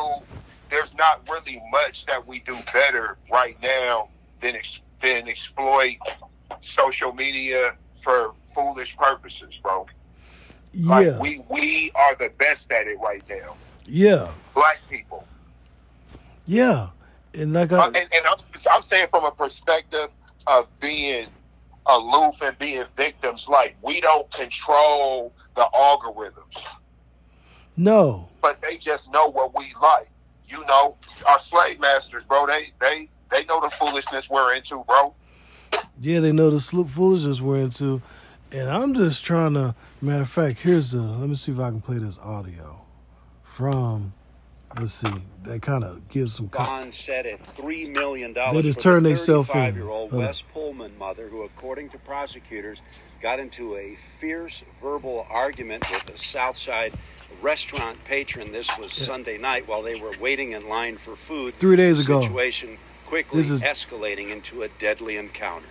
There's 0.70 0.96
not 0.96 1.28
really 1.30 1.62
much 1.72 2.06
that 2.06 2.26
we 2.26 2.40
do 2.40 2.56
better 2.74 3.18
right 3.32 3.58
now 3.62 4.10
than 4.42 4.56
than 5.02 5.28
exploit 5.28 5.98
social 6.62 7.14
media 7.14 7.72
for 8.02 8.34
foolish 8.56 8.96
purposes, 8.98 9.60
bro. 9.62 9.88
Yeah. 10.72 10.90
Like 10.90 11.20
we 11.20 11.44
we 11.50 11.92
are 11.96 12.16
the 12.16 12.30
best 12.38 12.72
at 12.72 12.88
it 12.88 12.98
right 13.00 13.24
now. 13.30 13.56
Yeah. 13.86 14.32
Black 14.56 14.80
people. 14.90 15.28
Yeah. 16.46 16.90
And 17.34 17.52
like 17.52 17.74
I, 17.74 17.78
uh, 17.78 17.88
and, 17.88 17.98
and 17.98 18.26
I'm, 18.26 18.38
I'm 18.72 18.82
saying 18.82 19.08
from 19.10 19.26
a 19.26 19.32
perspective 19.32 20.10
of 20.48 20.66
being 20.80 21.28
aloof 21.88 22.42
and 22.42 22.58
being 22.60 22.84
victims, 22.96 23.48
like 23.48 23.76
we 23.82 24.02
don't 24.02 24.30
control 24.32 25.34
the 25.56 25.68
algorithms. 25.74 26.76
No. 27.76 28.28
But 28.42 28.62
they 28.62 28.78
just 28.78 29.12
know 29.12 29.30
what 29.30 29.56
we 29.56 29.66
like. 29.82 30.10
You 30.46 30.66
know, 30.66 30.98
our 31.26 31.40
slave 31.40 31.80
masters, 31.80 32.26
bro, 32.26 32.48
they 32.48 32.72
they 32.80 33.10
they 33.30 33.46
know 33.46 33.60
the 33.62 33.70
foolishness 33.70 34.30
we're 34.30 34.54
into, 34.54 34.84
bro. 34.88 35.14
Yeah, 36.00 36.20
they 36.20 36.32
know 36.32 36.50
the 36.50 36.60
foolishness 36.60 37.42
we're 37.42 37.60
into. 37.60 38.02
And 38.52 38.70
I'm 38.70 38.94
just 38.94 39.26
trying 39.26 39.56
to, 39.56 39.76
matter 40.02 40.22
of 40.22 40.30
fact, 40.30 40.60
here's 40.60 40.92
the, 40.92 41.02
let 41.02 41.28
me 41.28 41.36
see 41.36 41.52
if 41.52 41.60
I 41.60 41.70
can 41.70 41.82
play 41.82 41.98
this 41.98 42.18
audio 42.20 42.80
from, 43.44 44.14
let's 44.76 44.94
see, 44.94 45.12
that 45.44 45.62
kind 45.62 45.84
of 45.84 46.08
gives 46.10 46.36
some. 46.36 46.48
Bond 46.48 46.94
set 46.94 47.26
at 47.26 47.44
$3 47.56 47.94
million 47.94 48.34
they 48.34 48.62
just 48.62 48.82
turn 48.82 49.04
themselves 49.04 49.50
in. 49.54 49.76
year 49.76 49.90
old 49.90 50.12
West 50.12 50.46
Pullman 50.54 50.98
mother, 50.98 51.28
who, 51.28 51.44
according 51.44 51.90
to 51.90 51.98
prosecutors, 52.00 52.82
got 53.22 53.40
into 53.40 53.76
a 53.76 53.96
fierce 53.96 54.64
verbal 54.82 55.26
argument 55.30 55.84
with 55.92 56.10
a 56.14 56.18
Southside 56.18 56.94
restaurant 57.42 58.04
patron. 58.06 58.52
This 58.52 58.68
was 58.78 58.98
yeah. 58.98 59.06
Sunday 59.06 59.38
night 59.38 59.68
while 59.68 59.82
they 59.82 60.00
were 60.00 60.14
waiting 60.20 60.52
in 60.52 60.68
line 60.68 60.98
for 60.98 61.16
food. 61.16 61.56
Three 61.60 61.76
days 61.76 62.00
ago. 62.00 62.22
Situation 62.22 62.78
quickly 63.06 63.42
is... 63.42 63.62
escalating 63.62 64.32
into 64.32 64.64
a 64.64 64.68
deadly 64.80 65.18
encounter. 65.18 65.68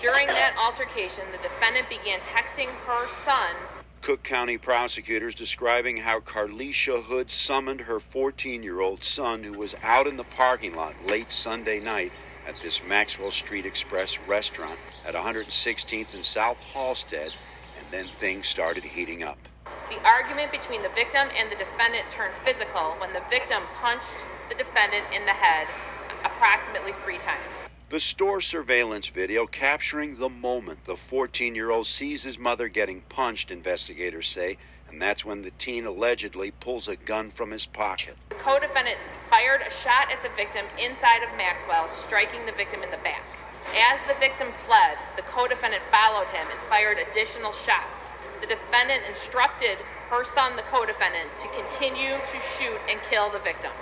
During 0.00 0.26
that 0.26 0.56
altercation, 0.58 1.22
the 1.30 1.38
defendant 1.38 1.88
began 1.88 2.18
texting 2.20 2.68
her 2.68 3.08
son. 3.24 3.54
Cook 4.04 4.22
County 4.22 4.58
prosecutors 4.58 5.34
describing 5.34 5.96
how 5.96 6.20
Carlishia 6.20 7.04
Hood 7.04 7.30
summoned 7.30 7.80
her 7.80 7.98
14 7.98 8.62
year 8.62 8.82
old 8.82 9.02
son, 9.02 9.42
who 9.42 9.54
was 9.54 9.74
out 9.82 10.06
in 10.06 10.18
the 10.18 10.24
parking 10.24 10.74
lot 10.74 11.06
late 11.06 11.32
Sunday 11.32 11.80
night, 11.80 12.12
at 12.46 12.60
this 12.60 12.82
Maxwell 12.84 13.30
Street 13.30 13.64
Express 13.64 14.18
restaurant 14.28 14.78
at 15.06 15.14
116th 15.14 16.12
and 16.12 16.22
South 16.22 16.58
Halsted, 16.74 17.32
and 17.78 17.86
then 17.90 18.10
things 18.20 18.46
started 18.46 18.84
heating 18.84 19.22
up. 19.22 19.38
The 19.88 20.06
argument 20.06 20.52
between 20.52 20.82
the 20.82 20.90
victim 20.90 21.26
and 21.38 21.50
the 21.50 21.56
defendant 21.56 22.04
turned 22.12 22.34
physical 22.44 22.96
when 23.00 23.14
the 23.14 23.22
victim 23.30 23.62
punched 23.80 24.20
the 24.50 24.54
defendant 24.54 25.04
in 25.16 25.24
the 25.24 25.32
head 25.32 25.66
approximately 26.26 26.92
three 27.04 27.18
times. 27.24 27.63
The 27.90 28.00
store 28.00 28.40
surveillance 28.40 29.08
video 29.08 29.46
capturing 29.46 30.16
the 30.16 30.30
moment 30.30 30.86
the 30.86 30.96
14 30.96 31.54
year 31.54 31.70
old 31.70 31.86
sees 31.86 32.22
his 32.22 32.38
mother 32.38 32.66
getting 32.68 33.02
punched, 33.02 33.50
investigators 33.50 34.26
say, 34.26 34.56
and 34.88 35.00
that's 35.00 35.24
when 35.24 35.42
the 35.42 35.50
teen 35.50 35.84
allegedly 35.84 36.50
pulls 36.50 36.88
a 36.88 36.96
gun 36.96 37.30
from 37.30 37.50
his 37.50 37.66
pocket. 37.66 38.16
The 38.30 38.36
co 38.36 38.58
defendant 38.58 38.96
fired 39.28 39.60
a 39.60 39.70
shot 39.70 40.08
at 40.10 40.22
the 40.22 40.32
victim 40.34 40.64
inside 40.80 41.22
of 41.28 41.36
Maxwell, 41.36 41.90
striking 42.06 42.46
the 42.46 42.56
victim 42.56 42.82
in 42.82 42.90
the 42.90 43.04
back. 43.04 43.22
As 43.76 44.00
the 44.08 44.18
victim 44.18 44.48
fled, 44.64 44.96
the 45.16 45.22
co 45.22 45.46
defendant 45.46 45.82
followed 45.92 46.28
him 46.32 46.48
and 46.48 46.58
fired 46.70 46.96
additional 46.96 47.52
shots. 47.52 48.08
The 48.40 48.48
defendant 48.48 49.04
instructed 49.06 49.76
her 50.08 50.24
son, 50.34 50.56
the 50.56 50.64
co 50.72 50.86
defendant, 50.86 51.28
to 51.36 51.48
continue 51.52 52.16
to 52.16 52.36
shoot 52.56 52.80
and 52.88 52.98
kill 53.10 53.30
the 53.30 53.44
victim. 53.44 53.72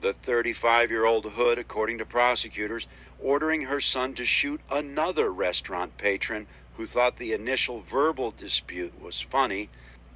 The 0.00 0.12
35 0.12 0.90
year 0.90 1.06
old 1.06 1.24
Hood, 1.24 1.58
according 1.58 1.98
to 1.98 2.04
prosecutors, 2.04 2.86
ordering 3.20 3.62
her 3.62 3.80
son 3.80 4.14
to 4.14 4.24
shoot 4.24 4.60
another 4.70 5.30
restaurant 5.30 5.96
patron 5.96 6.46
who 6.76 6.86
thought 6.86 7.16
the 7.16 7.32
initial 7.32 7.80
verbal 7.80 8.32
dispute 8.36 9.00
was 9.00 9.20
funny, 9.20 9.68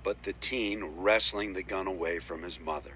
but 0.03 0.23
the 0.23 0.35
teen 0.35 0.85
wrestling 0.99 1.55
the 1.55 1.62
gun 1.62 1.87
away 1.87 2.19
from 2.19 2.43
his 2.43 2.61
mother. 2.61 2.93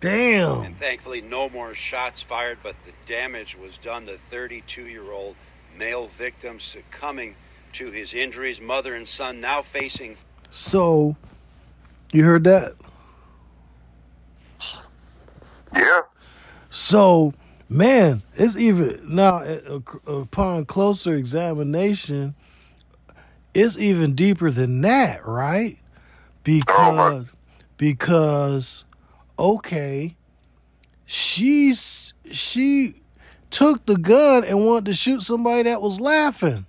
Damn. 0.00 0.62
And 0.62 0.78
thankfully, 0.78 1.20
no 1.20 1.48
more 1.48 1.74
shots 1.74 2.20
fired, 2.22 2.58
but 2.62 2.74
the 2.84 2.92
damage 3.06 3.56
was 3.56 3.78
done. 3.78 4.04
The 4.04 4.18
32 4.30 4.86
year 4.86 5.12
old 5.12 5.36
male 5.78 6.08
victim 6.08 6.58
succumbing 6.60 7.36
to 7.74 7.90
his 7.90 8.12
injuries. 8.12 8.60
Mother 8.60 8.94
and 8.94 9.08
son 9.08 9.40
now 9.40 9.62
facing. 9.62 10.16
So, 10.50 11.16
you 12.12 12.24
heard 12.24 12.44
that? 12.44 12.74
Yeah. 15.74 16.02
So, 16.70 17.34
man, 17.68 18.22
it's 18.34 18.56
even 18.56 19.00
now 19.08 19.38
uh, 19.38 19.80
upon 20.06 20.66
closer 20.66 21.14
examination, 21.14 22.34
it's 23.54 23.76
even 23.76 24.14
deeper 24.14 24.50
than 24.50 24.80
that, 24.82 25.26
right? 25.26 25.78
Because 26.44 27.26
because 27.76 28.84
okay, 29.38 30.16
she's 31.04 32.14
she 32.30 33.02
took 33.50 33.84
the 33.86 33.96
gun 33.96 34.44
and 34.44 34.66
wanted 34.66 34.86
to 34.86 34.94
shoot 34.94 35.22
somebody 35.22 35.64
that 35.64 35.82
was 35.82 36.00
laughing 36.00 36.64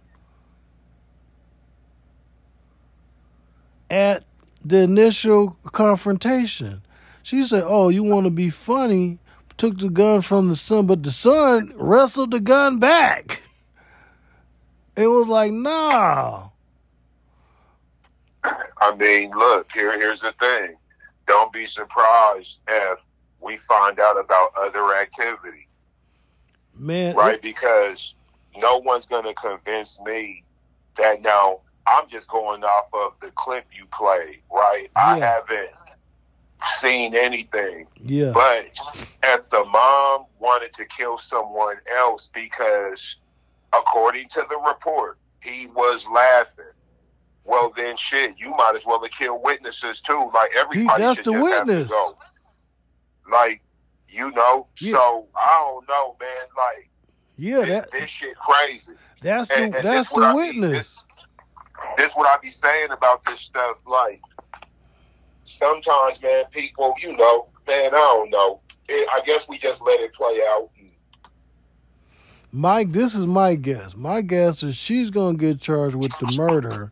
at 3.89 4.23
the 4.65 4.79
initial 4.79 5.57
confrontation. 5.71 6.81
She 7.23 7.43
said, 7.43 7.63
"Oh, 7.65 7.89
you 7.89 8.03
want 8.03 8.25
to 8.25 8.29
be 8.29 8.49
funny?" 8.49 9.19
Took 9.57 9.77
the 9.77 9.89
gun 9.89 10.21
from 10.21 10.49
the 10.49 10.55
son, 10.55 10.87
but 10.87 11.03
the 11.03 11.11
son 11.11 11.73
wrestled 11.75 12.31
the 12.31 12.39
gun 12.39 12.79
back. 12.79 13.41
It 14.95 15.07
was 15.07 15.27
like, 15.27 15.51
nah. 15.51 16.49
I 18.43 18.95
mean, 18.97 19.31
look, 19.31 19.71
here 19.71 19.97
here's 19.97 20.21
the 20.21 20.33
thing. 20.33 20.75
Don't 21.27 21.53
be 21.53 21.65
surprised 21.65 22.59
if 22.67 22.99
we 23.39 23.57
find 23.57 23.99
out 23.99 24.19
about 24.19 24.49
other 24.59 24.95
activity, 24.95 25.67
Man, 26.75 27.15
right? 27.15 27.41
Because 27.41 28.15
no 28.57 28.79
one's 28.79 29.05
going 29.05 29.23
to 29.23 29.33
convince 29.35 30.01
me 30.01 30.43
that 30.95 31.21
now 31.21 31.61
I'm 31.87 32.07
just 32.09 32.29
going 32.29 32.63
off 32.63 32.89
of 32.93 33.13
the 33.21 33.31
clip 33.31 33.65
you 33.75 33.85
played, 33.85 34.41
right? 34.51 34.87
I 34.95 35.19
haven't 35.19 35.69
seen 36.67 37.15
anything. 37.15 37.87
yeah. 38.03 38.31
But 38.33 38.65
if 39.23 39.49
the 39.49 39.63
mom 39.65 40.25
wanted 40.39 40.73
to 40.73 40.85
kill 40.85 41.17
someone 41.17 41.75
else 41.97 42.29
because, 42.33 43.17
according 43.73 44.27
to 44.29 44.43
the 44.49 44.57
report, 44.67 45.17
he 45.41 45.67
was 45.67 46.07
laughing, 46.09 46.65
well 47.43 47.73
then 47.75 47.97
shit, 47.97 48.39
you 48.39 48.51
might 48.51 48.73
as 48.75 48.85
well 48.85 49.01
have 49.01 49.11
killed 49.11 49.41
witnesses 49.43 50.01
too. 50.01 50.29
Like 50.33 50.51
everybody 50.55 51.01
that's 51.03 51.17
should 51.17 51.25
the 51.25 51.31
just 51.33 51.53
have 51.53 51.67
witness. 51.67 51.83
to 51.83 51.89
go. 51.89 52.17
Like, 53.31 53.61
you 54.07 54.31
know, 54.31 54.67
Yeah. 54.79 54.93
so 54.93 55.27
I 55.35 55.59
don't 55.69 55.87
know, 55.89 56.15
man. 56.19 56.29
Like 56.57 56.89
yeah, 57.37 57.59
this, 57.65 57.69
that 57.69 57.91
this 57.91 58.09
shit 58.09 58.35
crazy. 58.37 58.93
that's 59.21 59.49
the 59.49 59.55
and- 59.55 59.75
and 59.75 59.85
that's 59.85 60.09
the 60.09 60.21
I 60.21 60.27
mean. 60.33 60.61
witness. 60.61 60.99
This 61.97 62.15
what 62.15 62.27
I 62.27 62.37
be 62.41 62.49
saying 62.51 62.91
about 62.91 63.25
this 63.25 63.39
stuff. 63.41 63.77
Like 63.85 64.21
sometimes, 65.45 66.21
man, 66.21 66.45
people, 66.51 66.95
you 67.01 67.15
know, 67.15 67.47
man, 67.67 67.93
I 67.93 67.97
don't 67.97 68.29
know. 68.29 68.61
It, 68.89 69.07
I 69.13 69.21
guess 69.25 69.47
we 69.47 69.57
just 69.57 69.81
let 69.81 69.99
it 69.99 70.13
play 70.13 70.41
out. 70.47 70.69
Mike, 72.55 72.91
this 72.91 73.15
is 73.15 73.25
my 73.25 73.55
guess. 73.55 73.95
My 73.95 74.21
guess 74.21 74.61
is 74.61 74.75
she's 74.75 75.09
gonna 75.09 75.37
get 75.37 75.59
charged 75.59 75.95
with 75.95 76.11
the 76.19 76.31
murder. 76.37 76.91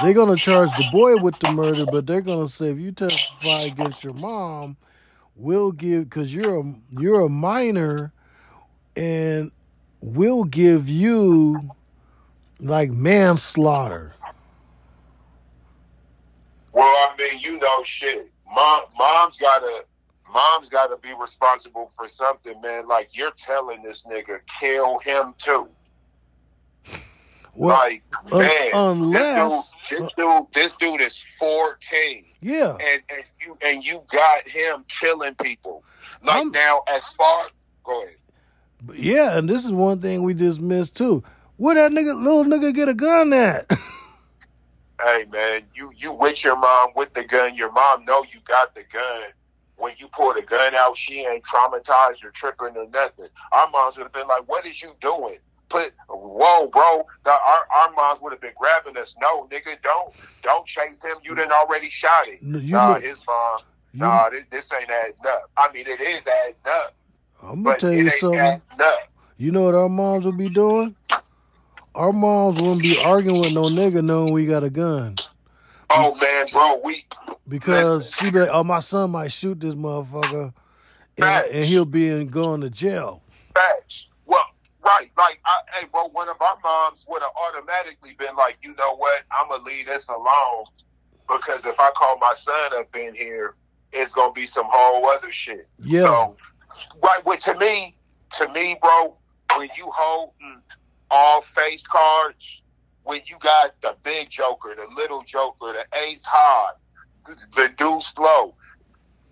They're 0.00 0.14
gonna 0.14 0.36
charge 0.36 0.70
the 0.78 0.88
boy 0.90 1.16
with 1.16 1.38
the 1.40 1.52
murder, 1.52 1.84
but 1.84 2.06
they're 2.06 2.22
gonna 2.22 2.48
say 2.48 2.70
if 2.70 2.78
you 2.78 2.92
testify 2.92 3.66
against 3.66 4.02
your 4.02 4.14
mom, 4.14 4.78
we'll 5.36 5.72
give 5.72 6.04
because 6.04 6.34
you're 6.34 6.60
a 6.60 6.74
you're 6.98 7.20
a 7.20 7.28
minor, 7.28 8.12
and 8.96 9.52
we'll 10.00 10.44
give 10.44 10.88
you 10.88 11.60
like 12.60 12.90
manslaughter. 12.90 14.14
Well, 16.78 16.86
I 16.86 17.14
mean, 17.18 17.40
you 17.40 17.58
know, 17.58 17.82
shit. 17.82 18.30
Mom, 18.54 18.82
mom's 18.96 19.36
gotta, 19.36 19.84
mom's 20.32 20.68
gotta 20.68 20.96
be 20.98 21.08
responsible 21.20 21.90
for 21.96 22.06
something, 22.06 22.60
man. 22.62 22.86
Like 22.86 23.16
you're 23.16 23.32
telling 23.36 23.82
this 23.82 24.04
nigga 24.04 24.38
kill 24.60 24.98
him 25.00 25.34
too. 25.38 25.68
Well, 27.54 27.76
like, 27.76 28.02
un- 28.32 28.38
man, 28.40 28.70
unless- 28.72 29.72
this 29.90 30.00
dude, 30.00 30.06
this 30.06 30.12
dude, 30.16 30.46
this 30.54 30.74
dude 30.76 31.00
is 31.00 31.18
14, 31.18 32.24
yeah, 32.40 32.70
and 32.80 33.02
and 33.10 33.24
you 33.40 33.58
and 33.62 33.84
you 33.84 34.00
got 34.12 34.46
him 34.48 34.84
killing 34.86 35.34
people. 35.34 35.82
Like 36.22 36.36
I'm- 36.36 36.52
now, 36.52 36.82
as 36.94 37.08
far, 37.08 37.40
go 37.82 38.02
ahead. 38.02 38.14
Yeah, 38.94 39.36
and 39.36 39.48
this 39.48 39.64
is 39.64 39.72
one 39.72 40.00
thing 40.00 40.22
we 40.22 40.34
just 40.34 40.60
missed 40.60 40.94
too. 40.94 41.24
Where 41.56 41.74
that 41.74 41.90
nigga, 41.90 42.14
little 42.22 42.44
nigga, 42.44 42.72
get 42.72 42.88
a 42.88 42.94
gun 42.94 43.32
at? 43.32 43.68
Hey 45.02 45.24
man, 45.30 45.62
you 45.74 45.92
you 45.96 46.12
with 46.12 46.44
your 46.44 46.56
mom 46.58 46.90
with 46.96 47.14
the 47.14 47.24
gun. 47.24 47.54
Your 47.54 47.70
mom 47.72 48.04
know 48.04 48.24
you 48.32 48.40
got 48.44 48.74
the 48.74 48.82
gun. 48.92 49.22
When 49.76 49.92
you 49.96 50.08
pull 50.08 50.34
the 50.34 50.42
gun 50.42 50.74
out, 50.74 50.96
she 50.96 51.20
ain't 51.24 51.44
traumatized 51.44 52.24
or 52.24 52.30
tripping 52.32 52.76
or 52.76 52.86
nothing. 52.88 53.28
Our 53.52 53.70
moms 53.70 53.96
would 53.96 54.04
have 54.04 54.12
been 54.12 54.26
like, 54.26 54.42
"What 54.48 54.66
is 54.66 54.82
you 54.82 54.90
doing?" 55.00 55.38
Put 55.68 55.92
whoa, 56.08 56.66
bro. 56.68 57.06
The, 57.24 57.30
our 57.30 57.68
our 57.76 57.90
moms 57.92 58.20
would 58.22 58.32
have 58.32 58.40
been 58.40 58.54
grabbing 58.58 58.96
us. 58.96 59.14
No, 59.20 59.44
nigga, 59.44 59.80
don't 59.84 60.12
don't 60.42 60.66
chase 60.66 61.04
him. 61.04 61.18
You 61.22 61.36
didn't 61.36 61.52
already 61.52 61.88
shot 61.90 62.26
it. 62.26 62.42
No, 62.42 62.58
nah, 62.58 62.94
look- 62.94 63.02
his 63.04 63.22
mom. 63.26 63.60
You- 63.92 64.00
Nah, 64.00 64.28
this, 64.30 64.44
this 64.50 64.72
ain't 64.78 64.90
adding 64.90 65.14
up. 65.26 65.42
I 65.56 65.72
mean, 65.72 65.86
it 65.86 66.00
is 66.00 66.26
adding 66.26 66.54
up, 66.66 66.94
I'm 67.42 67.62
gonna 67.62 67.76
tell 67.80 67.92
you 67.92 68.10
something. 68.20 68.62
You 69.38 69.50
know 69.52 69.62
what 69.62 69.74
our 69.74 69.88
moms 69.88 70.26
would 70.26 70.36
be 70.36 70.48
doing? 70.48 70.94
Our 71.94 72.12
moms 72.12 72.60
wouldn't 72.60 72.82
be 72.82 72.98
arguing 72.98 73.40
with 73.40 73.54
no 73.54 73.64
nigga 73.64 74.04
knowing 74.04 74.32
we 74.32 74.46
got 74.46 74.64
a 74.64 74.70
gun. 74.70 75.16
Oh 75.90 76.14
man, 76.20 76.46
bro, 76.52 76.80
we 76.84 77.02
Because 77.48 78.12
she 78.14 78.30
be 78.30 78.40
like, 78.40 78.50
oh, 78.52 78.62
my 78.62 78.80
son 78.80 79.10
might 79.10 79.32
shoot 79.32 79.58
this 79.58 79.74
motherfucker 79.74 80.52
and, 81.16 81.46
and 81.50 81.64
he'll 81.64 81.84
be 81.84 82.08
in, 82.08 82.28
going 82.28 82.60
to 82.60 82.70
jail. 82.70 83.22
Facts. 83.54 84.08
Well, 84.26 84.44
right. 84.84 85.10
Like, 85.16 85.40
I, 85.44 85.78
hey, 85.78 85.86
bro, 85.90 86.08
one 86.08 86.28
of 86.28 86.40
our 86.40 86.56
moms 86.62 87.06
would 87.08 87.22
have 87.22 87.32
automatically 87.42 88.12
been 88.18 88.36
like, 88.36 88.58
you 88.62 88.74
know 88.76 88.96
what? 88.96 89.22
I'm 89.38 89.48
going 89.48 89.60
to 89.60 89.66
leave 89.66 89.86
this 89.86 90.08
alone 90.08 90.64
because 91.28 91.66
if 91.66 91.78
I 91.78 91.90
call 91.96 92.18
my 92.18 92.34
son 92.34 92.70
up 92.78 92.94
in 92.94 93.14
here, 93.14 93.54
it's 93.92 94.12
going 94.12 94.30
to 94.30 94.34
be 94.34 94.46
some 94.46 94.66
whole 94.68 95.08
other 95.08 95.30
shit. 95.30 95.66
Yeah. 95.82 96.00
So, 96.02 96.36
right, 97.02 97.24
well, 97.24 97.38
to 97.38 97.58
me, 97.58 97.96
to 98.32 98.48
me, 98.52 98.76
bro, 98.82 99.16
when 99.56 99.68
you 99.76 99.90
holding 99.94 100.62
all 101.10 101.40
face 101.40 101.86
cards, 101.86 102.62
when 103.04 103.20
you 103.26 103.36
got 103.40 103.80
the 103.80 103.96
big 104.02 104.28
joker, 104.28 104.74
the 104.76 104.86
little 105.00 105.22
joker, 105.22 105.72
the 105.72 105.84
ace 106.06 106.24
high, 106.26 106.72
the, 107.54 107.68
deuce 107.76 108.16
low, 108.18 108.54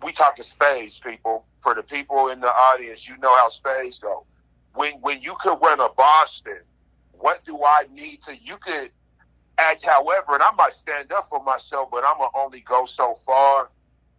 we 0.03 0.11
talking 0.11 0.43
spades, 0.43 0.99
people. 0.99 1.45
For 1.61 1.73
the 1.75 1.83
people 1.83 2.29
in 2.29 2.39
the 2.39 2.47
audience, 2.47 3.09
you 3.09 3.17
know 3.17 3.35
how 3.35 3.49
spades 3.49 3.99
go. 3.99 4.25
When 4.73 4.93
when 5.01 5.21
you 5.21 5.35
could 5.41 5.57
run 5.61 5.79
a 5.79 5.89
Boston, 5.97 6.61
what 7.11 7.39
do 7.45 7.59
I 7.63 7.85
need 7.91 8.21
to? 8.23 8.35
You 8.37 8.57
could 8.57 8.91
act 9.57 9.85
however, 9.85 10.33
and 10.35 10.43
I 10.43 10.51
might 10.55 10.73
stand 10.73 11.11
up 11.11 11.25
for 11.25 11.43
myself, 11.43 11.89
but 11.91 12.03
I'm 12.05 12.17
gonna 12.17 12.29
only 12.35 12.61
go 12.61 12.85
so 12.85 13.15
far 13.25 13.69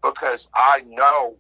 because 0.03 0.49
I 0.55 0.83
know 0.87 1.37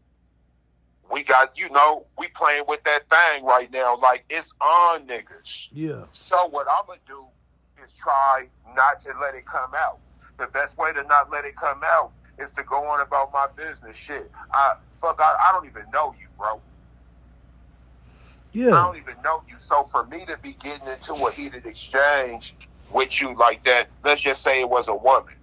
we 1.11 1.23
got, 1.25 1.59
you 1.59 1.71
know, 1.71 2.05
we 2.19 2.29
playing 2.29 2.65
with 2.69 2.83
that 2.85 3.09
thing 3.09 3.45
right 3.45 3.71
now. 3.73 3.97
Like 3.97 4.25
it's 4.29 4.55
on 4.61 5.07
niggas. 5.07 5.69
Yeah. 5.73 6.05
So 6.13 6.49
what 6.49 6.67
I'm 6.69 6.87
gonna 6.87 6.99
do 7.07 7.25
is 7.85 7.93
try 7.95 8.47
not 8.75 9.01
to 9.03 9.11
let 9.21 9.35
it 9.35 9.47
come 9.47 9.73
out. 9.77 9.99
The 10.39 10.47
best 10.49 10.79
way 10.79 10.93
to 10.93 11.03
not 11.05 11.31
let 11.31 11.45
it 11.45 11.57
come 11.57 11.81
out 11.85 12.13
is 12.39 12.53
to 12.55 12.63
go 12.63 12.77
on 12.85 13.01
about 13.01 13.33
my 13.33 13.47
business 13.57 13.97
shit. 13.97 14.31
I 14.53 14.75
fuck 15.01 15.19
I, 15.21 15.49
I 15.49 15.53
don't 15.53 15.67
even 15.67 15.85
know 15.93 16.15
you, 16.21 16.27
bro. 16.37 16.61
Yeah 18.53 18.69
i 18.69 18.85
don't 18.85 18.97
even 18.97 19.15
know 19.23 19.43
you. 19.49 19.59
So 19.59 19.83
for 19.85 20.07
me 20.07 20.25
to 20.27 20.39
be 20.43 20.55
getting 20.55 20.87
into 20.89 21.13
a 21.15 21.31
heated 21.33 21.67
exchange 21.67 22.55
with 22.93 23.21
you 23.21 23.35
like 23.35 23.63
that, 23.65 23.89
let's 24.05 24.21
just 24.23 24.43
say 24.43 24.61
it 24.61 24.69
was 24.69 24.89
a 24.89 24.95
woman, 24.95 25.35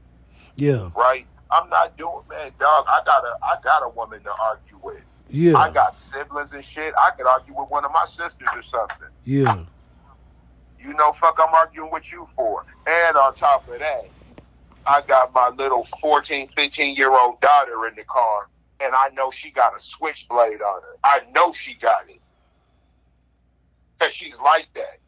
Yeah. 0.55 0.89
right? 0.97 1.25
I'm 1.51 1.69
not 1.69 1.95
doing 1.97 2.21
man, 2.29 2.51
dog. 2.59 2.85
I 2.87 3.01
got 3.05 3.23
a 3.23 3.37
I 3.43 3.55
got 3.63 3.83
a 3.83 3.89
woman 3.89 4.21
to 4.23 4.31
argue 4.31 4.79
with. 4.81 5.01
I 5.33 5.71
got 5.71 5.95
siblings 5.95 6.51
and 6.53 6.63
shit. 6.63 6.93
I 6.97 7.11
could 7.11 7.25
argue 7.25 7.53
with 7.57 7.69
one 7.69 7.83
of 7.83 7.91
my 7.91 8.05
sisters 8.07 8.47
or 8.53 8.63
something. 8.63 9.07
Yeah. 9.23 9.63
You 10.79 10.93
know, 10.93 11.11
fuck, 11.13 11.39
I'm 11.39 11.53
arguing 11.53 11.89
with 11.91 12.11
you 12.11 12.27
for. 12.35 12.65
And 12.85 13.17
on 13.17 13.33
top 13.33 13.67
of 13.67 13.79
that, 13.79 14.07
I 14.85 15.01
got 15.01 15.33
my 15.33 15.49
little 15.49 15.83
14, 15.83 16.49
15 16.49 16.95
year 16.95 17.11
old 17.11 17.41
daughter 17.41 17.87
in 17.87 17.95
the 17.95 18.03
car, 18.03 18.49
and 18.79 18.93
I 18.93 19.09
know 19.13 19.31
she 19.31 19.49
got 19.49 19.75
a 19.75 19.79
switchblade 19.79 20.61
on 20.61 20.81
her. 20.83 20.95
I 21.03 21.21
know 21.31 21.51
she 21.51 21.75
got 21.75 22.07
it. 22.07 22.21
Because 23.97 24.13
she's 24.13 24.39
like 24.41 24.67
that. 24.75 24.99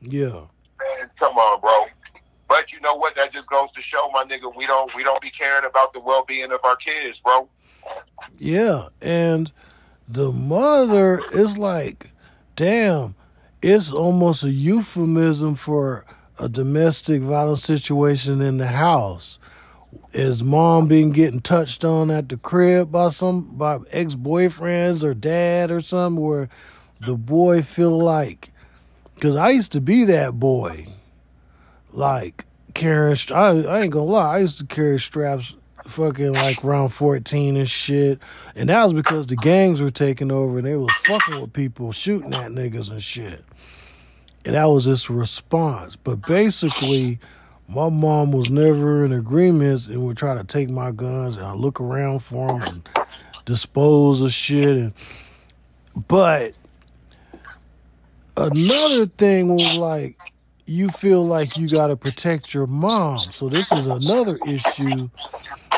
Yeah. 0.00 0.32
Man, 0.78 1.10
come 1.18 1.36
on, 1.38 1.60
bro. 1.60 1.86
But 2.48 2.72
you 2.72 2.80
know 2.80 2.94
what? 2.96 3.14
That 3.14 3.32
just 3.32 3.48
goes 3.48 3.72
to 3.72 3.80
show, 3.80 4.10
my 4.12 4.24
nigga, 4.24 4.54
we 4.54 4.66
don't 4.66 4.94
we 4.94 5.02
don't 5.02 5.20
be 5.20 5.30
caring 5.30 5.64
about 5.64 5.94
the 5.94 6.00
well 6.00 6.24
being 6.24 6.52
of 6.52 6.60
our 6.64 6.76
kids, 6.76 7.20
bro. 7.20 7.48
Yeah, 8.38 8.88
and 9.00 9.50
the 10.08 10.30
mother 10.30 11.22
is 11.32 11.56
like, 11.56 12.10
damn, 12.56 13.14
it's 13.62 13.92
almost 13.92 14.44
a 14.44 14.50
euphemism 14.50 15.54
for 15.54 16.04
a 16.38 16.48
domestic 16.48 17.22
violence 17.22 17.62
situation 17.62 18.42
in 18.42 18.58
the 18.58 18.66
house. 18.66 19.38
Is 20.12 20.42
mom 20.42 20.88
being 20.88 21.10
getting 21.10 21.40
touched 21.40 21.84
on 21.84 22.10
at 22.10 22.28
the 22.28 22.36
crib 22.36 22.90
by 22.90 23.10
some 23.10 23.56
by 23.56 23.78
ex 23.90 24.14
boyfriends 24.14 25.02
or 25.02 25.14
dad 25.14 25.70
or 25.70 25.80
something 25.80 26.22
where 26.22 26.48
the 27.00 27.14
boy 27.14 27.62
feel 27.62 27.96
like 27.96 28.52
because 29.14 29.36
I 29.36 29.50
used 29.50 29.72
to 29.72 29.80
be 29.80 30.04
that 30.04 30.32
boy, 30.32 30.88
like 31.92 32.44
carrying. 32.74 33.16
I, 33.32 33.64
I 33.64 33.80
ain't 33.82 33.92
gonna 33.92 34.04
lie, 34.04 34.34
I 34.34 34.38
used 34.40 34.58
to 34.58 34.66
carry 34.66 35.00
straps 35.00 35.54
fucking 35.86 36.32
like 36.32 36.62
round 36.64 36.92
14 36.92 37.56
and 37.56 37.70
shit. 37.70 38.18
And 38.54 38.68
that 38.68 38.84
was 38.84 38.92
because 38.92 39.26
the 39.26 39.36
gangs 39.36 39.80
were 39.80 39.90
taking 39.90 40.30
over 40.30 40.58
and 40.58 40.66
they 40.66 40.76
was 40.76 40.92
fucking 40.92 41.40
with 41.40 41.52
people, 41.52 41.92
shooting 41.92 42.34
at 42.34 42.50
niggas 42.50 42.90
and 42.90 43.02
shit. 43.02 43.44
And 44.44 44.54
that 44.54 44.64
was 44.64 44.86
its 44.86 45.08
response. 45.08 45.96
But 45.96 46.26
basically, 46.26 47.18
my 47.68 47.88
mom 47.88 48.32
was 48.32 48.50
never 48.50 49.04
in 49.04 49.12
agreement 49.12 49.88
and 49.88 50.04
would 50.06 50.16
try 50.16 50.34
to 50.34 50.44
take 50.44 50.68
my 50.68 50.90
guns 50.90 51.36
and 51.36 51.46
I 51.46 51.54
look 51.54 51.80
around 51.80 52.20
for 52.20 52.58
them 52.58 52.62
and 52.62 52.88
dispose 53.44 54.20
of 54.20 54.32
shit. 54.32 54.76
And 54.76 54.92
but 56.08 56.58
another 58.36 59.06
thing 59.06 59.54
was 59.54 59.76
like 59.78 60.18
you 60.66 60.88
feel 60.88 61.26
like 61.26 61.56
you 61.56 61.68
got 61.68 61.88
to 61.88 61.96
protect 61.96 62.54
your 62.54 62.66
mom. 62.66 63.18
So 63.18 63.48
this 63.48 63.70
is 63.72 63.86
another 63.86 64.38
issue 64.46 65.08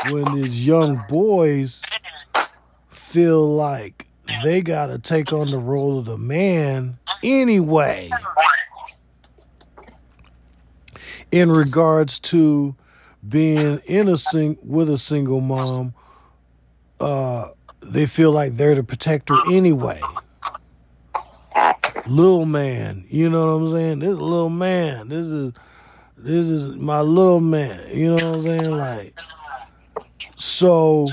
when 0.09 0.35
these 0.35 0.65
young 0.65 0.99
boys 1.09 1.81
feel 2.89 3.55
like 3.55 4.07
they 4.43 4.61
got 4.61 4.87
to 4.87 4.99
take 4.99 5.31
on 5.31 5.51
the 5.51 5.57
role 5.57 5.99
of 5.99 6.05
the 6.05 6.17
man 6.17 6.97
anyway 7.23 8.09
in 11.31 11.49
regards 11.51 12.19
to 12.19 12.75
being 13.27 13.79
in 13.85 14.07
a 14.07 14.17
sing 14.17 14.57
with 14.63 14.89
a 14.89 14.97
single 14.97 15.41
mom 15.41 15.93
uh 16.99 17.49
they 17.81 18.05
feel 18.05 18.31
like 18.31 18.55
they're 18.55 18.75
the 18.75 18.83
protector 18.83 19.35
anyway 19.51 20.01
little 22.07 22.45
man. 22.45 23.05
You 23.09 23.29
know 23.29 23.57
what 23.57 23.65
i'm 23.65 23.71
saying? 23.71 23.99
This 23.99 24.09
little 24.09 24.49
man. 24.49 25.09
This 25.09 25.27
is 25.27 25.53
this 26.17 26.47
is 26.47 26.75
my 26.77 27.01
little 27.01 27.39
man. 27.39 27.87
You 27.95 28.07
know 28.07 28.13
what 28.15 28.23
i'm 28.23 28.41
saying? 28.41 28.71
Like 28.71 29.19
so 30.37 31.07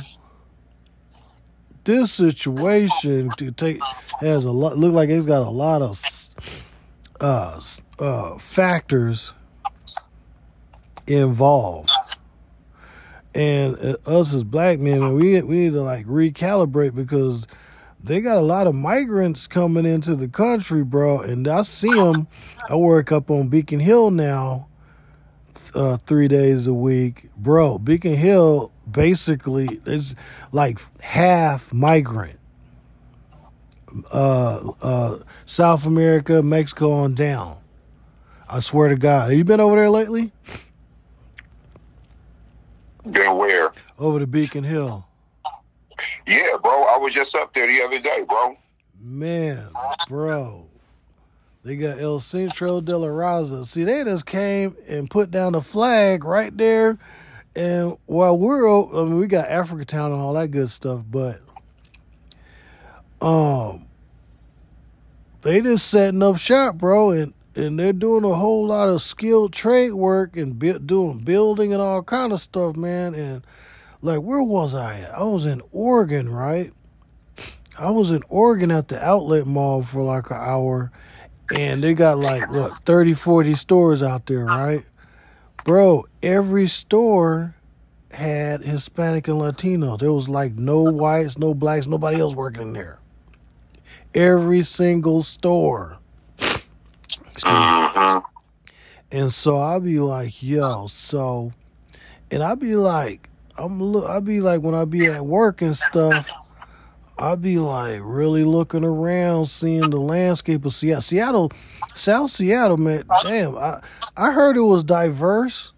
this 1.85 2.13
situation 2.13 3.31
to 3.37 3.51
take 3.53 3.81
has 4.21 4.45
a 4.45 4.51
lot 4.51 4.79
look 4.79 4.93
like 4.93 5.09
it's 5.09 5.27
got 5.27 5.43
a 5.43 5.51
lot 5.51 5.83
of 5.83 6.01
uh 7.21 7.61
uh 7.99 8.39
factors 8.39 9.33
involved. 11.07 11.91
And 13.35 13.77
uh, 13.77 13.97
us 14.07 14.33
as 14.33 14.45
black 14.45 14.79
men 14.79 15.15
we 15.15 15.43
we 15.43 15.57
need 15.57 15.73
to 15.73 15.83
like 15.83 16.07
recalibrate 16.07 16.95
because 16.95 17.47
they 18.05 18.21
got 18.21 18.37
a 18.37 18.43
lot 18.43 18.67
of 18.67 18.75
migrants 18.75 19.47
coming 19.47 19.85
into 19.85 20.15
the 20.15 20.29
country 20.29 20.85
bro 20.85 21.21
and 21.21 21.49
i 21.49 21.63
see 21.63 21.93
them 21.93 22.29
i 22.69 22.77
work 22.77 23.11
up 23.11 23.31
on 23.31 23.49
beacon 23.49 23.81
hill 23.81 24.11
now 24.11 24.69
uh, 25.75 25.97
three 25.99 26.29
days 26.29 26.67
a 26.67 26.75
week, 26.75 27.31
bro. 27.37 27.79
Beacon 27.79 28.15
Hill 28.15 28.73
basically 28.91 29.81
is 29.87 30.15
like 30.53 30.79
half 31.01 31.73
migrant. 31.73 32.39
Uh, 34.13 34.73
uh, 34.83 35.19
South 35.47 35.87
America, 35.87 36.43
Mexico 36.43 36.93
on 36.93 37.15
down. 37.15 37.59
I 38.49 38.61
swear 38.61 38.89
to 38.89 38.97
God. 38.97 39.31
Have 39.31 39.39
you 39.39 39.45
been 39.45 39.61
over 39.61 39.77
there 39.77 39.91
lately? 39.91 40.33
Been 43.09 43.37
where? 43.37 43.73
Over 43.99 44.19
to 44.21 44.27
Beacon 44.27 44.65
Hill. 44.65 45.07
Yeah, 46.27 46.57
bro. 46.63 46.85
I 46.85 46.97
was 46.99 47.15
just 47.15 47.35
up 47.35 47.55
there 47.55 47.67
the 47.67 47.83
other 47.83 48.01
day, 48.01 48.25
bro. 48.29 48.57
Man, 49.01 49.69
bro. 50.09 50.67
They 51.63 51.77
got 51.77 51.99
El 51.99 52.21
Centro 52.21 52.81
de 52.81 52.97
la 52.97 53.09
Raza. 53.09 53.65
See, 53.65 53.85
they 53.85 54.05
just 54.05 54.27
came 54.27 54.77
and 54.87 55.11
put 55.11 55.31
down 55.31 55.55
a 55.55 55.63
flag 55.63 56.25
right 56.25 56.55
there. 56.57 56.99
And 57.57 57.97
while 58.07 58.37
we're, 58.37 58.69
I 58.69 59.05
mean, 59.05 59.19
we 59.19 59.27
got 59.27 59.49
Africa 59.49 59.85
Town 59.85 60.13
and 60.13 60.21
all 60.21 60.35
that 60.35 60.49
good 60.49 60.69
stuff, 60.69 61.03
but 61.09 61.41
um, 63.23 63.87
they 65.43 65.61
just 65.61 65.89
setting 65.89 66.23
up 66.23 66.37
shop, 66.37 66.77
bro, 66.77 67.11
and 67.11 67.33
and 67.57 67.79
they're 67.79 67.93
doing 67.93 68.25
a 68.25 68.35
whole 68.35 68.67
lot 68.67 68.89
of 68.89 69.01
skilled 69.01 69.53
trade 69.53 69.93
work 69.93 70.37
and 70.37 70.59
doing 70.87 71.19
building 71.19 71.73
and 71.73 71.81
all 71.81 72.03
kind 72.03 72.33
of 72.33 72.41
stuff, 72.41 72.77
man. 72.77 73.15
And 73.15 73.47
like, 74.05 74.21
where 74.21 74.43
was 74.43 74.75
I 74.75 75.01
at? 75.01 75.15
I 75.15 75.23
was 75.23 75.47
in 75.47 75.63
Oregon, 75.73 76.29
right? 76.29 76.73
I 77.79 77.91
was 77.91 78.11
in 78.11 78.23
Oregon 78.29 78.71
at 78.71 78.89
the 78.89 79.05
outlet 79.05 79.47
mall 79.47 79.83
for 79.83 80.03
like 80.03 80.31
an 80.31 80.37
hour 80.37 80.93
and 81.55 81.83
they 81.83 81.95
got 81.95 82.19
like 82.19 82.51
what 82.51 82.77
30 82.85 83.15
40 83.15 83.55
stores 83.55 84.03
out 84.03 84.27
there 84.27 84.47
right 84.47 84.85
bro 85.65 86.05
every 86.23 86.67
store 86.67 87.55
had 88.11 88.63
hispanic 88.63 89.29
and 89.29 89.39
latino 89.39 89.97
there 89.97 90.13
was 90.13 90.29
like 90.29 90.55
no 90.55 90.81
whites 90.81 91.37
no 91.37 91.53
blacks 91.53 91.87
nobody 91.87 92.19
else 92.19 92.35
working 92.35 92.73
there 92.73 92.99
every 94.15 94.63
single 94.63 95.23
store. 95.23 95.99
Mm-hmm. 96.39 98.19
and 99.11 99.33
so 99.33 99.59
i'll 99.59 99.81
be 99.81 99.99
like 99.99 100.43
yo 100.43 100.87
so 100.87 101.53
and 102.31 102.43
i'll 102.43 102.57
be 102.57 102.77
like 102.77 103.29
i'm 103.57 103.83
look 103.83 104.09
i'll 104.09 104.21
be 104.21 104.41
like 104.41 104.61
when 104.63 104.75
i 104.75 104.85
be 104.85 105.07
at 105.07 105.25
work 105.25 105.63
and 105.63 105.77
stuff 105.77 106.31
I'd 107.17 107.41
be 107.41 107.61
like 107.61 108.01
really 108.03 108.43
looking 108.43 108.83
around, 108.83 109.47
seeing 109.47 109.89
the 109.91 110.01
landscape 110.01 110.65
of 110.65 110.75
Seattle. 110.75 111.01
Seattle, 111.01 111.53
South 111.95 112.33
Seattle, 112.33 112.77
man. 112.77 113.05
Damn, 113.23 113.57
I 113.57 113.81
I 114.17 114.33
heard 114.33 114.57
it 114.57 114.63
was 114.63 114.83
diverse, 114.83 115.73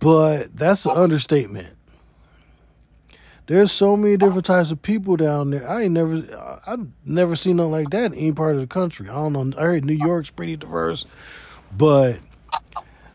but 0.00 0.56
that's 0.56 0.86
an 0.86 0.92
understatement. 0.92 1.76
There's 3.48 3.70
so 3.70 3.98
many 3.98 4.16
different 4.16 4.46
types 4.46 4.70
of 4.70 4.80
people 4.80 5.16
down 5.16 5.50
there. 5.50 5.68
I 5.68 5.82
ain't 5.82 5.92
never, 5.92 6.14
I- 6.66 6.72
I've 6.72 6.86
never 7.04 7.36
seen 7.36 7.56
nothing 7.56 7.72
like 7.72 7.90
that 7.90 8.06
in 8.12 8.14
any 8.14 8.32
part 8.32 8.54
of 8.54 8.62
the 8.62 8.66
country. 8.66 9.10
I 9.10 9.12
don't 9.12 9.34
know. 9.34 9.52
I 9.58 9.64
heard 9.66 9.84
New 9.84 9.92
York's 9.92 10.30
pretty 10.30 10.56
diverse, 10.56 11.04
but 11.76 12.18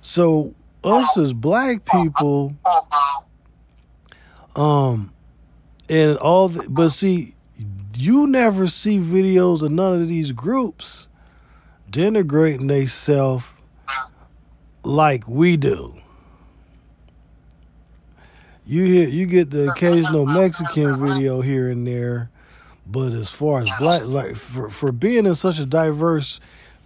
so 0.01 0.53
us 0.83 1.17
as 1.17 1.33
black 1.33 1.85
people, 1.85 2.53
um, 4.57 5.13
and 5.89 6.17
all 6.17 6.49
the, 6.49 6.67
but 6.69 6.89
see 6.91 7.35
you 7.95 8.27
never 8.27 8.67
see 8.67 8.99
videos 8.99 9.61
of 9.63 9.71
none 9.71 10.01
of 10.01 10.07
these 10.09 10.31
groups 10.31 11.07
denigrating 11.91 12.67
themselves 12.67 13.45
like 14.83 15.27
we 15.27 15.57
do. 15.57 15.95
You 18.65 18.85
hear 18.85 19.07
you 19.09 19.25
get 19.27 19.51
the 19.51 19.69
occasional 19.71 20.25
mexican 20.25 20.99
video 20.99 21.41
here 21.41 21.69
and 21.71 21.87
there 21.87 22.29
But 22.85 23.13
as 23.13 23.29
far 23.29 23.61
as 23.61 23.69
black, 23.79 24.05
like 24.05 24.35
for 24.35 24.69
for 24.69 24.91
being 24.91 25.25
in 25.25 25.35
such 25.35 25.59
a 25.59 25.65
diverse 25.65 26.39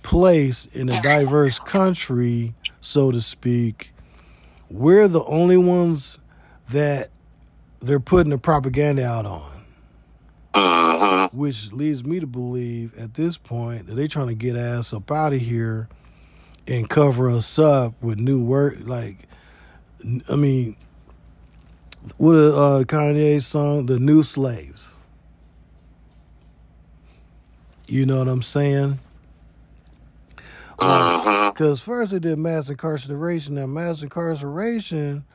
place 0.03 0.67
in 0.73 0.89
a 0.89 1.01
diverse 1.01 1.59
country, 1.59 2.55
so 2.81 3.11
to 3.11 3.21
speak, 3.21 3.93
we're 4.69 5.07
the 5.07 5.23
only 5.25 5.57
ones 5.57 6.19
that 6.69 7.11
they're 7.81 7.99
putting 7.99 8.29
the 8.29 8.37
propaganda 8.37 9.05
out 9.05 9.25
on. 9.25 9.63
Mm-hmm. 10.53 11.37
Which 11.37 11.71
leads 11.71 12.03
me 12.03 12.19
to 12.19 12.27
believe 12.27 12.97
at 12.97 13.13
this 13.13 13.37
point 13.37 13.87
that 13.87 13.95
they're 13.95 14.07
trying 14.07 14.27
to 14.27 14.35
get 14.35 14.55
ass 14.55 14.93
up 14.93 15.09
out 15.09 15.33
of 15.33 15.39
here 15.39 15.87
and 16.67 16.89
cover 16.89 17.29
us 17.29 17.57
up 17.57 17.93
with 18.01 18.19
new 18.19 18.43
work. 18.43 18.75
Like, 18.81 19.27
I 20.29 20.35
mean, 20.35 20.75
what 22.17 22.33
a 22.33 22.55
uh, 22.55 22.83
Kanye 22.83 23.41
song, 23.41 23.85
"The 23.85 23.99
New 23.99 24.23
Slaves." 24.23 24.87
You 27.87 28.05
know 28.05 28.19
what 28.19 28.27
I'm 28.27 28.41
saying? 28.41 28.99
Mm-hmm. 30.79 31.51
Because 31.51 31.81
first 31.81 32.11
they 32.11 32.19
did 32.19 32.39
mass 32.39 32.69
incarceration. 32.69 33.55
Now, 33.55 33.67
mass 33.67 34.01
incarceration, 34.01 35.25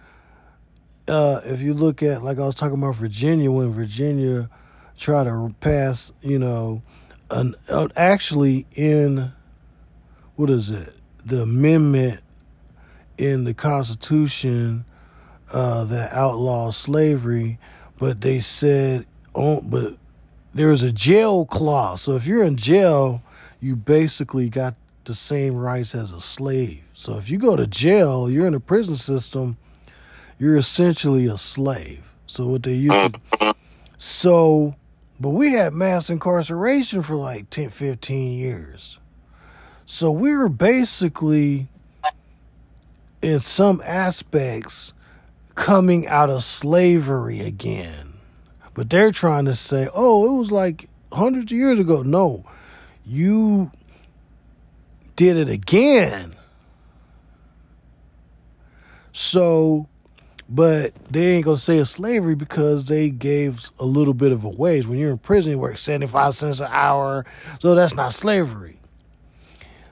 uh, 1.08 1.40
if 1.44 1.60
you 1.60 1.74
look 1.74 2.02
at, 2.02 2.22
like 2.22 2.38
I 2.38 2.46
was 2.46 2.54
talking 2.54 2.78
about 2.78 2.96
Virginia, 2.96 3.50
when 3.50 3.72
Virginia 3.72 4.50
tried 4.96 5.24
to 5.24 5.54
pass, 5.60 6.12
you 6.22 6.38
know, 6.38 6.82
an, 7.30 7.54
uh, 7.68 7.88
actually 7.96 8.66
in, 8.74 9.32
what 10.36 10.50
is 10.50 10.70
it? 10.70 10.94
The 11.24 11.42
amendment 11.42 12.20
in 13.18 13.44
the 13.44 13.54
Constitution 13.54 14.84
uh, 15.52 15.84
that 15.84 16.12
outlaws 16.12 16.76
slavery, 16.76 17.58
but 17.98 18.20
they 18.20 18.40
said, 18.40 19.06
oh, 19.34 19.60
but 19.62 19.96
there 20.54 20.68
was 20.68 20.82
a 20.82 20.92
jail 20.92 21.44
clause. 21.46 22.02
So 22.02 22.16
if 22.16 22.26
you're 22.26 22.44
in 22.44 22.56
jail, 22.56 23.22
you 23.60 23.76
basically 23.76 24.48
got 24.48 24.74
the 25.04 25.14
same 25.14 25.56
rights 25.56 25.94
as 25.94 26.12
a 26.12 26.20
slave. 26.20 26.82
So 26.92 27.16
if 27.16 27.30
you 27.30 27.38
go 27.38 27.56
to 27.56 27.66
jail, 27.66 28.28
you're 28.28 28.46
in 28.46 28.52
the 28.52 28.60
prison 28.60 28.96
system, 28.96 29.56
you're 30.38 30.56
essentially 30.56 31.26
a 31.26 31.36
slave. 31.36 32.12
So 32.26 32.46
what 32.46 32.62
they 32.62 32.74
used 32.74 33.14
to, 33.14 33.54
so, 33.98 34.74
but 35.18 35.30
we 35.30 35.52
had 35.52 35.72
mass 35.72 36.10
incarceration 36.10 37.02
for 37.02 37.16
like 37.16 37.48
10, 37.50 37.70
15 37.70 38.38
years. 38.38 38.98
So 39.86 40.10
we 40.10 40.36
were 40.36 40.48
basically, 40.48 41.68
in 43.22 43.40
some 43.40 43.80
aspects, 43.84 44.92
coming 45.54 46.06
out 46.06 46.28
of 46.28 46.42
slavery 46.42 47.40
again. 47.40 48.14
But 48.74 48.90
they're 48.90 49.12
trying 49.12 49.46
to 49.46 49.54
say, 49.54 49.88
oh, 49.94 50.26
it 50.26 50.38
was 50.38 50.50
like 50.50 50.88
hundreds 51.12 51.50
of 51.50 51.56
years 51.56 51.78
ago. 51.78 52.02
No, 52.02 52.44
you 53.06 53.70
did 55.14 55.36
it 55.36 55.48
again. 55.48 56.34
So, 59.12 59.88
but 60.48 60.94
they 61.10 61.34
ain't 61.34 61.44
gonna 61.44 61.56
say 61.56 61.78
it's 61.78 61.90
slavery 61.90 62.34
because 62.34 62.84
they 62.84 63.10
gave 63.10 63.70
a 63.78 63.84
little 63.84 64.14
bit 64.14 64.32
of 64.32 64.44
a 64.44 64.48
wage. 64.48 64.86
When 64.86 64.98
you're 64.98 65.10
in 65.10 65.18
prison, 65.18 65.52
you 65.52 65.58
work 65.58 65.78
75 65.78 66.34
cents 66.34 66.60
an 66.60 66.68
hour. 66.70 67.26
So 67.58 67.74
that's 67.74 67.94
not 67.94 68.14
slavery. 68.14 68.78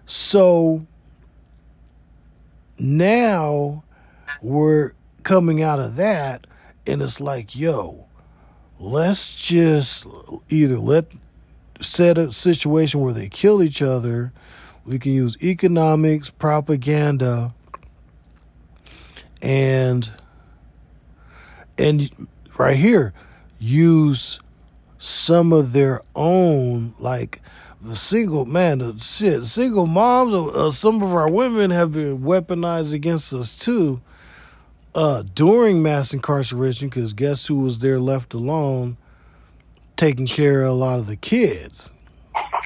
So 0.06 0.86
now 2.78 3.82
we're 4.42 4.92
coming 5.22 5.62
out 5.62 5.80
of 5.80 5.96
that, 5.96 6.46
and 6.86 7.02
it's 7.02 7.20
like, 7.20 7.56
yo, 7.56 8.06
let's 8.78 9.34
just 9.34 10.06
either 10.50 10.78
let 10.78 11.06
set 11.80 12.18
a 12.18 12.30
situation 12.30 13.00
where 13.00 13.14
they 13.14 13.28
kill 13.28 13.62
each 13.62 13.82
other. 13.82 14.32
We 14.84 14.98
can 14.98 15.12
use 15.12 15.36
economics, 15.42 16.30
propaganda, 16.30 17.54
and 19.40 20.12
and 21.78 22.10
right 22.58 22.76
here 22.76 23.12
use 23.58 24.40
some 24.98 25.52
of 25.52 25.72
their 25.72 26.00
own 26.14 26.94
like 26.98 27.40
the 27.80 27.96
single 27.96 28.46
man 28.46 28.78
the 28.78 28.98
shit 28.98 29.44
single 29.44 29.86
moms 29.86 30.32
uh, 30.32 30.70
some 30.70 31.02
of 31.02 31.14
our 31.14 31.30
women 31.30 31.70
have 31.70 31.92
been 31.92 32.20
weaponized 32.20 32.92
against 32.92 33.32
us 33.32 33.52
too 33.52 34.00
uh 34.94 35.22
during 35.34 35.82
mass 35.82 36.12
incarceration 36.12 36.88
because 36.88 37.12
guess 37.12 37.46
who 37.46 37.56
was 37.56 37.80
there 37.80 38.00
left 38.00 38.32
alone 38.32 38.96
taking 39.96 40.26
care 40.26 40.62
of 40.62 40.70
a 40.70 40.74
lot 40.74 40.98
of 40.98 41.06
the 41.06 41.16
kids 41.16 41.92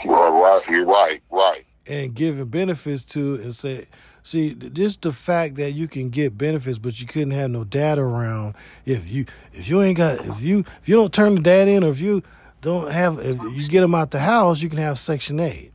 right, 0.06 0.62
you're 0.68 0.86
right, 0.86 1.20
right. 1.30 1.64
and 1.86 2.14
giving 2.14 2.44
benefits 2.46 3.02
to 3.02 3.34
and 3.36 3.54
say 3.54 3.86
see 4.29 4.55
just 4.55 5.03
the 5.03 5.12
fact 5.12 5.57
that 5.57 5.72
you 5.72 5.89
can 5.89 6.11
get 6.11 6.37
benefits 6.37 6.79
but 6.79 7.01
you 7.01 7.07
couldn't 7.07 7.31
have 7.31 7.51
no 7.51 7.64
dad 7.64 7.99
around 7.99 8.55
if 8.85 9.09
you 9.09 9.24
if 9.53 9.68
you 9.68 9.83
ain't 9.83 9.97
got 9.97 10.24
if 10.24 10.41
you 10.41 10.64
if 10.83 10.89
you 10.89 10.95
don't 10.95 11.12
turn 11.12 11.35
the 11.35 11.41
dad 11.41 11.68
in 11.68 11.83
or 11.83 11.91
if 11.91 12.01
you 12.01 12.22
don't 12.61 12.91
have 12.91 13.18
if 13.18 13.41
you 13.55 13.68
get 13.68 13.81
them 13.81 13.95
out 13.95 14.11
the 14.11 14.20
house 14.20 14.61
you 14.61 14.68
can 14.68 14.79
have 14.79 14.99
section 14.99 15.41
8 15.41 15.72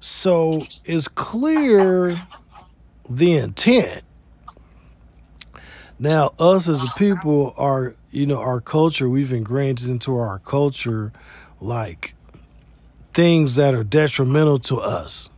so 0.00 0.60
it's 0.84 1.08
clear 1.08 2.20
the 3.08 3.36
intent. 3.36 4.02
Now 5.98 6.34
us 6.38 6.68
as 6.68 6.82
a 6.82 6.98
people 6.98 7.54
are 7.56 7.94
you 8.10 8.26
know 8.26 8.38
our 8.38 8.60
culture 8.60 9.08
we've 9.08 9.32
ingrained 9.32 9.80
into 9.82 10.16
our 10.16 10.40
culture 10.40 11.12
like 11.60 12.14
things 13.14 13.54
that 13.54 13.74
are 13.74 13.84
detrimental 13.84 14.58
to 14.58 14.76
us 14.76 15.30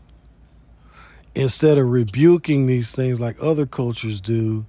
instead 1.37 1.79
of 1.79 1.89
rebuking 1.89 2.67
these 2.67 2.93
things 2.93 3.21
like 3.21 3.37
other 3.41 3.67
cultures 3.67 4.21
do 4.21 4.65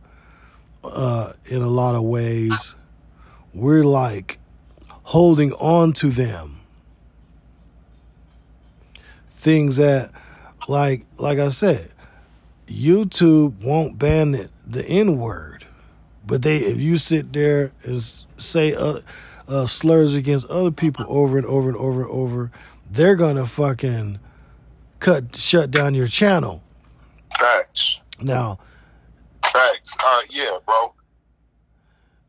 uh, 0.84 1.34
in 1.46 1.62
a 1.62 1.68
lot 1.68 1.96
of 1.96 2.04
ways 2.04 2.76
we're 3.54 3.84
like 3.84 4.38
holding 5.04 5.54
on 5.54 5.94
to 5.94 6.10
them. 6.10 6.60
Things 9.36 9.78
that 9.78 10.12
like 10.68 11.06
like 11.18 11.40
i 11.40 11.50
said 11.50 11.90
youtube 12.68 13.64
won't 13.64 13.98
ban 13.98 14.32
the, 14.32 14.50
the 14.66 14.86
n 14.86 15.18
word 15.18 15.66
but 16.26 16.42
they 16.42 16.58
if 16.58 16.80
you 16.80 16.98
sit 16.98 17.32
there 17.32 17.72
and 17.84 18.04
say 18.38 18.76
uh, 18.76 19.00
uh, 19.48 19.66
slurs 19.66 20.14
against 20.14 20.46
other 20.48 20.72
people 20.72 21.06
over 21.08 21.38
and 21.38 21.48
over 21.48 21.70
and 21.70 21.78
over 21.78 22.02
and 22.02 22.12
over 22.12 22.52
they're 22.92 23.16
gonna 23.16 23.46
fucking 23.48 24.20
cut 25.00 25.36
shut 25.36 25.72
down 25.72 25.94
your 25.94 26.08
channel 26.08 26.64
Facts, 27.38 28.00
now 28.22 28.60
facts. 29.44 29.96
Uh, 30.04 30.22
yeah, 30.30 30.58
bro. 30.66 30.94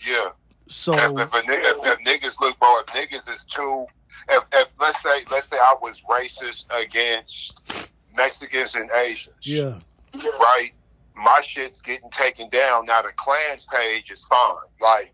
Yeah. 0.06 0.30
so 0.68 0.92
if, 0.92 1.10
if, 1.12 1.32
a, 1.32 1.40
nigga- 1.42 1.84
if, 1.84 1.98
if 1.98 2.22
niggas 2.22 2.40
look, 2.40 2.58
bro, 2.58 2.80
if 2.80 2.86
niggas 2.86 3.28
is 3.32 3.44
too, 3.46 3.86
if, 4.28 4.44
if 4.52 4.68
let's 4.80 5.02
say, 5.02 5.24
let's 5.30 5.48
say 5.48 5.56
I 5.56 5.74
was 5.80 6.02
racist 6.04 6.66
against 6.70 7.90
Mexicans 8.14 8.74
and 8.74 8.90
Asians, 8.92 9.36
yeah 9.42 9.78
right? 10.14 10.70
My 11.14 11.40
shit's 11.42 11.82
getting 11.82 12.10
taken 12.10 12.48
down. 12.48 12.86
Now 12.86 13.02
the 13.02 13.12
Klans 13.16 13.66
page 13.66 14.10
is 14.10 14.24
fine. 14.26 14.56
Like 14.80 15.12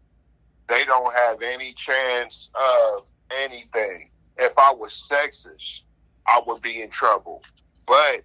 they 0.69 0.85
don't 0.85 1.13
have 1.15 1.43
any 1.43 1.73
chance 1.73 2.53
of 2.55 3.07
anything. 3.31 4.11
If 4.37 4.53
I 4.59 4.73
was 4.73 4.93
sexist, 5.11 5.83
I 6.27 6.41
would 6.47 6.63
be 6.63 6.83
in 6.83 6.91
trouble. 6.91 7.43
But 7.87 8.23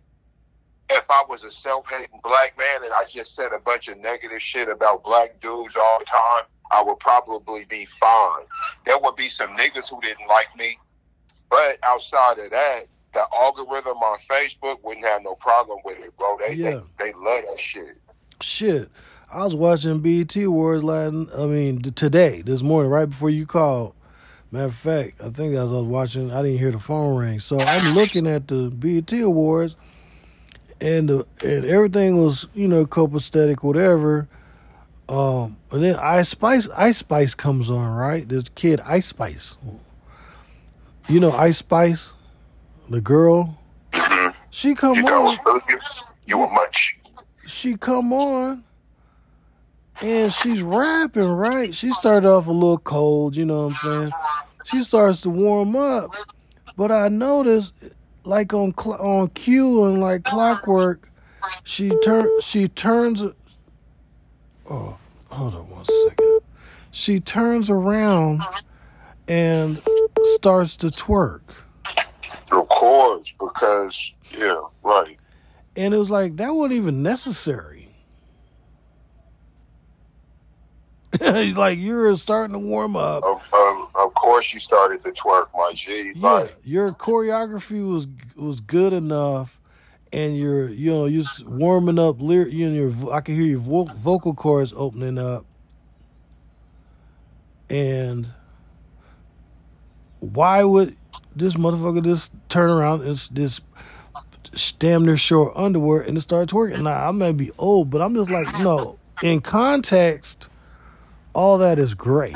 if 0.89 1.05
I 1.09 1.23
was 1.29 1.43
a 1.43 1.51
self-hating 1.51 2.19
black 2.23 2.57
man 2.57 2.83
and 2.83 2.93
I 2.93 3.03
just 3.07 3.35
said 3.35 3.51
a 3.53 3.59
bunch 3.59 3.87
of 3.87 3.97
negative 3.97 4.41
shit 4.41 4.69
about 4.69 5.03
black 5.03 5.39
dudes 5.41 5.75
all 5.75 5.99
the 5.99 6.05
time, 6.05 6.43
I 6.71 6.83
would 6.83 6.99
probably 6.99 7.65
be 7.69 7.85
fine. 7.85 8.43
There 8.85 8.97
would 8.99 9.15
be 9.15 9.27
some 9.27 9.55
niggas 9.55 9.89
who 9.89 9.99
didn't 10.01 10.27
like 10.27 10.55
me, 10.57 10.77
but 11.49 11.77
outside 11.83 12.37
of 12.39 12.51
that, 12.51 12.81
the 13.13 13.25
algorithm 13.35 13.97
on 13.97 14.17
Facebook 14.19 14.83
wouldn't 14.83 15.05
have 15.05 15.23
no 15.23 15.35
problem 15.35 15.79
with 15.83 15.97
it, 15.99 16.15
bro. 16.17 16.37
They 16.37 16.53
Yeah. 16.53 16.81
they, 16.97 17.05
they 17.05 17.13
love 17.13 17.43
that 17.49 17.59
shit. 17.59 17.97
Shit, 18.41 18.89
I 19.31 19.45
was 19.45 19.55
watching 19.55 19.99
BET 19.99 20.35
Awards 20.37 20.83
last. 20.83 21.13
I 21.35 21.45
mean, 21.45 21.81
today, 21.81 22.41
this 22.43 22.61
morning, 22.61 22.91
right 22.91 23.09
before 23.09 23.29
you 23.29 23.45
called. 23.45 23.95
Matter 24.51 24.65
of 24.65 24.75
fact, 24.75 25.21
I 25.21 25.29
think 25.29 25.53
as 25.53 25.71
I 25.71 25.75
was 25.75 25.83
watching, 25.83 26.31
I 26.31 26.41
didn't 26.41 26.57
hear 26.57 26.71
the 26.71 26.79
phone 26.79 27.17
ring, 27.17 27.39
so 27.39 27.59
I'm 27.59 27.93
looking 27.93 28.25
at 28.27 28.47
the 28.47 28.69
BET 28.69 29.11
Awards, 29.21 29.75
and 30.81 31.07
the 31.09 31.27
and 31.43 31.65
everything 31.65 32.23
was 32.23 32.47
you 32.55 32.67
know 32.67 32.85
copacetic, 32.85 33.61
whatever. 33.61 34.27
Um, 35.07 35.57
and 35.71 35.83
then 35.83 35.95
Ice 35.97 36.29
Spice, 36.29 36.67
Ice 36.75 36.97
Spice 36.99 37.35
comes 37.35 37.69
on, 37.69 37.91
right? 37.95 38.27
This 38.27 38.49
kid, 38.49 38.79
Ice 38.81 39.07
Spice. 39.07 39.55
You 41.07 41.19
know 41.19 41.31
Ice 41.31 41.57
Spice, 41.59 42.13
the 42.89 43.01
girl. 43.01 43.55
She 44.51 44.73
come 44.73 44.95
You 44.95 45.07
on. 45.07 45.37
you, 45.69 45.79
you 46.25 46.37
were 46.39 46.49
much. 46.49 46.97
she 47.47 47.77
come 47.77 48.11
on 48.13 48.63
and 50.01 50.31
she's 50.31 50.61
rapping, 50.61 51.29
right? 51.29 51.73
She 51.73 51.91
started 51.91 52.27
off 52.27 52.47
a 52.47 52.51
little 52.51 52.77
cold, 52.77 53.35
you 53.35 53.45
know 53.45 53.67
what 53.67 53.69
I'm 53.69 53.75
saying? 53.75 54.11
she 54.69 54.83
starts 54.83 55.21
to 55.21 55.29
warm 55.29 55.75
up, 55.75 56.11
but 56.77 56.91
I 56.91 57.07
noticed, 57.07 57.73
like 58.23 58.53
on 58.53 58.73
cl- 58.79 59.01
on 59.01 59.29
cue 59.29 59.85
and 59.85 59.99
like 59.99 60.23
clockwork, 60.23 61.09
she 61.63 61.89
turn 62.03 62.27
she 62.41 62.67
turns. 62.67 63.23
Oh, 64.69 64.97
hold 65.29 65.55
on 65.55 65.69
one 65.69 65.85
second. 65.85 66.39
She 66.91 67.19
turns 67.19 67.69
around 67.69 68.41
and 69.27 69.81
starts 70.35 70.75
to 70.77 70.87
twerk. 70.87 71.41
Of 72.51 72.67
course, 72.69 73.33
because 73.39 74.13
yeah, 74.37 74.59
right. 74.83 75.17
And 75.75 75.93
it 75.93 75.97
was 75.97 76.09
like 76.09 76.35
that 76.37 76.53
wasn't 76.53 76.77
even 76.77 77.01
necessary. 77.01 77.78
like 81.21 81.79
you're 81.79 82.15
starting 82.17 82.53
to 82.53 82.59
warm 82.59 82.95
up. 82.95 83.23
Of, 83.23 83.41
of, 83.51 83.95
of 83.95 84.13
course, 84.13 84.53
you 84.53 84.59
started 84.59 85.01
to 85.03 85.11
twerk, 85.11 85.47
my 85.55 85.71
G. 85.73 86.13
Yeah, 86.15 86.31
Like, 86.31 86.55
your 86.63 86.91
choreography 86.91 87.87
was 87.87 88.07
was 88.35 88.59
good 88.59 88.93
enough, 88.93 89.59
and 90.13 90.37
you're 90.37 90.69
you 90.69 90.91
know 90.91 91.05
you're 91.05 91.25
warming 91.45 91.97
up. 91.97 92.21
Lyric, 92.21 92.53
you 92.53 92.69
know, 92.69 92.75
your 92.75 93.13
I 93.13 93.21
can 93.21 93.35
hear 93.35 93.45
your 93.45 93.59
vo- 93.59 93.85
vocal 93.85 94.35
cords 94.35 94.71
opening 94.75 95.17
up, 95.17 95.45
and 97.69 98.27
why 100.19 100.63
would 100.63 100.95
this 101.35 101.55
motherfucker 101.55 102.03
just 102.03 102.31
turn 102.49 102.69
around 102.69 103.01
and 103.01 103.15
this 103.31 103.61
damn 104.77 105.05
near 105.05 105.17
short 105.17 105.53
underwear 105.55 106.01
and 106.01 106.13
just 106.13 106.29
start 106.29 106.49
twerking? 106.49 106.83
Now 106.83 107.07
I 107.07 107.11
may 107.11 107.31
be 107.31 107.51
old, 107.57 107.89
but 107.89 108.01
I'm 108.01 108.13
just 108.13 108.29
like 108.29 108.53
no. 108.53 108.99
In 109.21 109.41
context, 109.41 110.48
all 111.39 111.57
that 111.57 111.79
is 111.79 111.93
great 111.93 112.35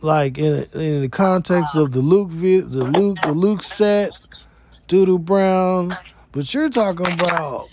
like 0.00 0.38
in 0.38 0.64
in 0.74 1.00
the 1.00 1.08
context 1.08 1.74
of 1.74 1.90
the 1.90 1.98
Luke 2.00 2.30
the 2.30 2.84
Luke 2.84 3.18
the 3.22 3.32
Luke 3.32 3.64
set, 3.64 4.16
Doo 4.86 5.04
Doo 5.04 5.18
Brown, 5.18 5.90
but 6.30 6.54
you're 6.54 6.70
talking 6.70 7.12
about 7.14 7.68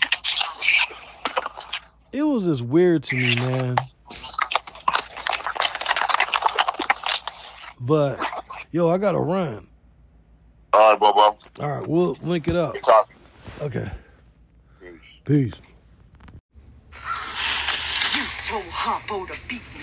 it 2.12 2.22
was 2.22 2.44
just 2.44 2.62
weird 2.62 3.04
to 3.04 3.14
me, 3.16 3.36
man. 3.36 3.76
But 7.80 8.18
yo, 8.72 8.88
I 8.88 8.98
gotta 8.98 9.20
run. 9.20 9.68
all 10.72 10.92
right, 10.92 11.00
Bubba. 11.00 11.62
All 11.62 11.70
right, 11.78 11.88
we'll 11.88 12.14
link 12.22 12.48
it 12.48 12.56
up. 12.56 12.74
Okay, 13.60 13.88
Peace. 14.80 15.20
peace. 15.24 15.54
You 18.16 18.22
Harpo 18.86 19.26
to 19.26 19.34
beat 19.50 19.66
me. 19.74 19.82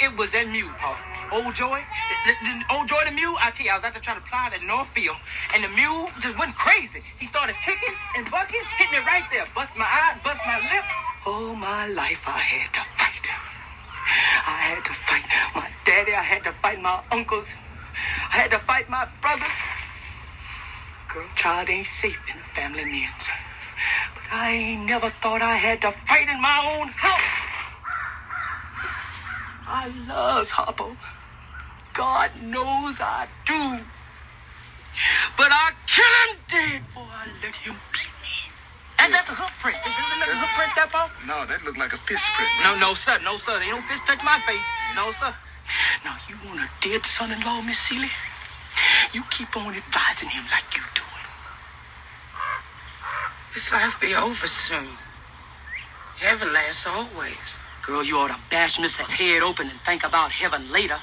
It 0.00 0.16
was 0.16 0.32
that 0.32 0.48
mule, 0.48 0.72
Paul. 0.80 0.96
Old 1.28 1.52
Joy, 1.52 1.76
the, 1.76 2.16
the, 2.24 2.32
the- 2.40 2.64
old 2.72 2.88
Joy 2.88 3.04
the 3.04 3.12
mule. 3.12 3.36
I 3.44 3.52
tell 3.52 3.68
you, 3.68 3.72
I 3.72 3.76
was 3.76 3.84
out 3.84 3.92
there 3.92 4.00
trying 4.00 4.16
to 4.16 4.24
plow 4.24 4.48
that 4.48 4.64
north 4.64 4.88
field, 4.96 5.20
and 5.52 5.60
the 5.60 5.68
mule 5.76 6.08
just 6.24 6.40
went 6.40 6.56
crazy. 6.56 7.04
He 7.20 7.28
started 7.28 7.52
kicking 7.60 7.92
and 8.16 8.24
bucking, 8.32 8.64
hitting 8.80 8.96
it 8.96 9.04
right 9.04 9.28
there. 9.28 9.44
Bust 9.52 9.76
my 9.76 9.84
eye, 9.84 10.16
bust 10.24 10.40
my 10.48 10.56
lip. 10.72 10.88
All 11.28 11.52
my 11.52 11.92
life 11.92 12.24
I 12.24 12.40
had 12.40 12.72
to 12.80 12.84
fight. 12.96 13.24
I 14.48 14.72
had 14.72 14.80
to 14.88 14.94
fight 14.96 15.28
my 15.52 15.68
daddy. 15.84 16.16
I 16.16 16.24
had 16.24 16.40
to 16.48 16.52
fight 16.64 16.80
my 16.80 16.96
uncles. 17.12 17.52
I 18.32 18.40
had 18.40 18.50
to 18.56 18.58
fight 18.58 18.88
my 18.88 19.04
brothers. 19.20 19.58
Girl, 21.12 21.28
child 21.36 21.68
ain't 21.68 21.84
safe 21.86 22.24
in 22.32 22.40
the 22.40 22.48
family 22.56 22.88
names. 22.88 23.28
I 24.30 24.84
never 24.84 25.08
thought 25.08 25.40
I 25.40 25.56
had 25.56 25.80
to 25.82 25.90
fight 25.90 26.28
in 26.28 26.36
my 26.42 26.60
own 26.76 26.88
house. 26.92 27.28
I 29.64 29.88
loves 30.04 30.52
Harpo. 30.52 30.92
God 31.96 32.28
knows 32.44 33.00
I 33.00 33.24
do. 33.48 33.80
But 35.40 35.48
I 35.48 35.72
kill 35.88 36.12
him 36.28 36.36
dead 36.44 36.80
before 36.84 37.08
I 37.08 37.24
let 37.40 37.56
him 37.56 37.72
beat 37.72 38.12
me. 38.20 38.36
And 39.00 39.14
that's 39.16 39.32
a 39.32 39.36
hoof 39.36 39.52
print. 39.64 39.80
Does 39.80 39.96
it 39.96 40.04
look 40.12 40.20
like 40.20 40.28
a 40.28 40.36
hoof 40.36 40.52
print, 40.60 40.72
that 40.76 40.88
Paul? 40.92 41.08
No, 41.24 41.46
that 41.48 41.64
looked 41.64 41.78
like 41.78 41.92
a 41.96 42.00
fist 42.04 42.28
print. 42.36 42.52
No, 42.60 42.76
no, 42.76 42.92
sir. 42.92 43.16
No, 43.24 43.40
sir. 43.40 43.56
Ain't 43.62 43.72
no 43.72 43.80
fist 43.88 44.04
touch 44.04 44.20
my 44.20 44.36
face. 44.44 44.66
No, 44.92 45.08
sir. 45.08 45.32
Now, 46.04 46.16
you 46.28 46.36
want 46.44 46.60
a 46.60 46.68
dead 46.84 47.00
son-in-law, 47.04 47.62
Miss 47.64 47.78
Celie? 47.78 48.12
You 49.16 49.24
keep 49.30 49.56
on 49.56 49.72
advising 49.72 50.28
him 50.28 50.44
like 50.52 50.68
you 50.76 50.84
doing. 50.92 51.07
This 53.58 53.72
life 53.72 54.00
be 54.00 54.14
over 54.14 54.46
soon. 54.46 54.86
Heaven 56.20 56.52
lasts 56.52 56.86
always. 56.86 57.58
Girl, 57.84 58.04
you 58.04 58.16
ought 58.16 58.30
to 58.30 58.38
bash 58.50 58.78
Mr. 58.78 59.02
head 59.10 59.42
open 59.42 59.66
and 59.66 59.74
think 59.80 60.06
about 60.06 60.30
heaven 60.30 60.62
later. 60.70 60.94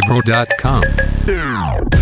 Politico.com. 0.00 2.01